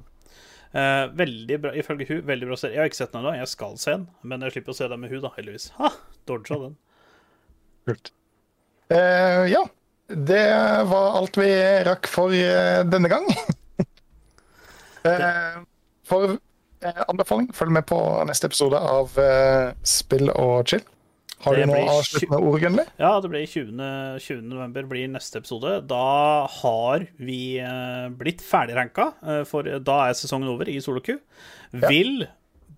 [0.76, 2.76] Uh, Veldig bra, ifølge hun, veldig bra serie.
[2.76, 4.90] Jeg har ikke sett den ennå, jeg skal se den, men jeg slipper å se
[4.92, 5.70] den med hun da, heldigvis.
[5.78, 5.94] Ha!
[6.28, 6.74] Dodga den.
[7.88, 8.12] Kult.
[8.90, 9.64] Eh, ja.
[10.08, 10.44] Det
[10.86, 11.50] var alt vi
[11.88, 13.26] rakk for uh, denne gang.
[15.06, 15.64] uh,
[16.10, 16.36] for
[17.10, 17.98] anbefaling, følg med på
[18.30, 19.16] neste episode av
[19.82, 20.84] Spill og chill.
[21.42, 22.86] Har Det du noe avsluttende ord, Gunnli?
[23.02, 23.82] Ja, det blir 20.
[24.22, 24.46] 20.
[24.54, 25.80] november blir neste episode.
[25.90, 27.58] Da har vi
[28.18, 29.10] blitt ferdigranka,
[29.50, 31.18] for da er sesongen over i Soloku.
[31.18, 31.82] Q.
[31.90, 32.28] Vil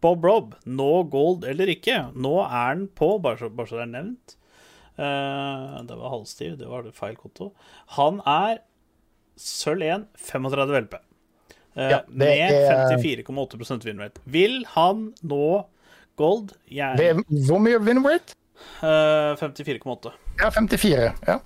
[0.02, 2.00] Bob Rob nå gold eller ikke?
[2.16, 4.38] Nå er den på, bare så, bare så det er nevnt.
[4.98, 7.52] Eh, det var halvstiv, det var det feil konto.
[7.98, 8.60] Han er
[9.38, 10.96] sølv 1, 35 LP.
[11.78, 14.20] Eh, Ja, med er- 54,8% winrate.
[14.26, 15.66] Vil han nå
[16.18, 16.56] gold?
[16.72, 17.12] Jeg, Det
[17.48, 18.34] hvor mye winrate?
[18.82, 20.12] eh, 54,8.
[20.42, 21.14] Ja, 54.
[21.28, 21.40] Ja.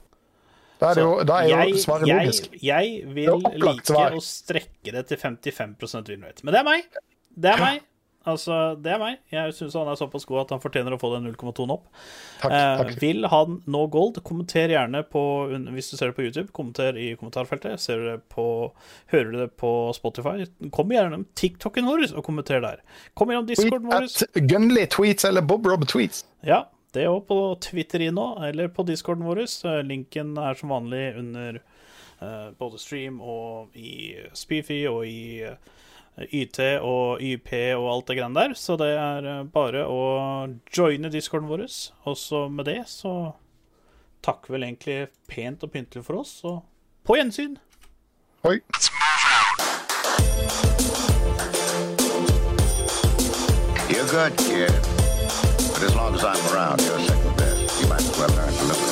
[0.80, 2.48] Da er, det jo, da er jo svaret jeg, logisk.
[2.64, 4.15] jeg vil like svar.
[4.18, 6.44] å strekke det til 55 winrate.
[6.44, 6.84] Men det er meg.
[7.38, 7.82] Det er meg.
[8.30, 9.15] Altså, det er meg.
[9.34, 11.88] Jeg syns han er såpass god at han fortjener å få den 0,2-en opp.
[12.43, 12.53] Takk.
[12.53, 14.19] Eh, vil han nå gold?
[14.27, 15.23] Kommenter gjerne på
[15.73, 17.81] Hvis du ser det på YouTube, kommenter i kommentarfeltet.
[17.81, 18.45] Ser du det på,
[19.14, 20.45] hører du det på Spotify,
[20.76, 22.85] kom gjerne om TikToken vår og kommenter der.
[23.18, 24.07] Kom gjennom discorden vår.
[24.52, 26.26] Gunley tweets eller Bob Rob tweets.
[26.45, 29.45] Ja, det òg på Twitter nå, eller på discorden vår.
[29.48, 35.72] Eh, Linken er som vanlig under eh, både stream og i Spifi og i eh,
[36.20, 38.56] YT og YP og alt det greiene der.
[38.58, 40.02] Så det er eh, bare å
[40.74, 41.66] joine discorden vår.
[42.10, 43.34] Og så med det så
[44.22, 46.62] takker vel egentlig pent og pyntelig for oss, og
[47.08, 47.58] på gjensyn.
[48.46, 48.60] Hoi.
[53.90, 54.72] You're good, kid.
[55.74, 57.82] But as long as I'm around, you're second best.
[57.82, 58.90] You might as well learn to live with.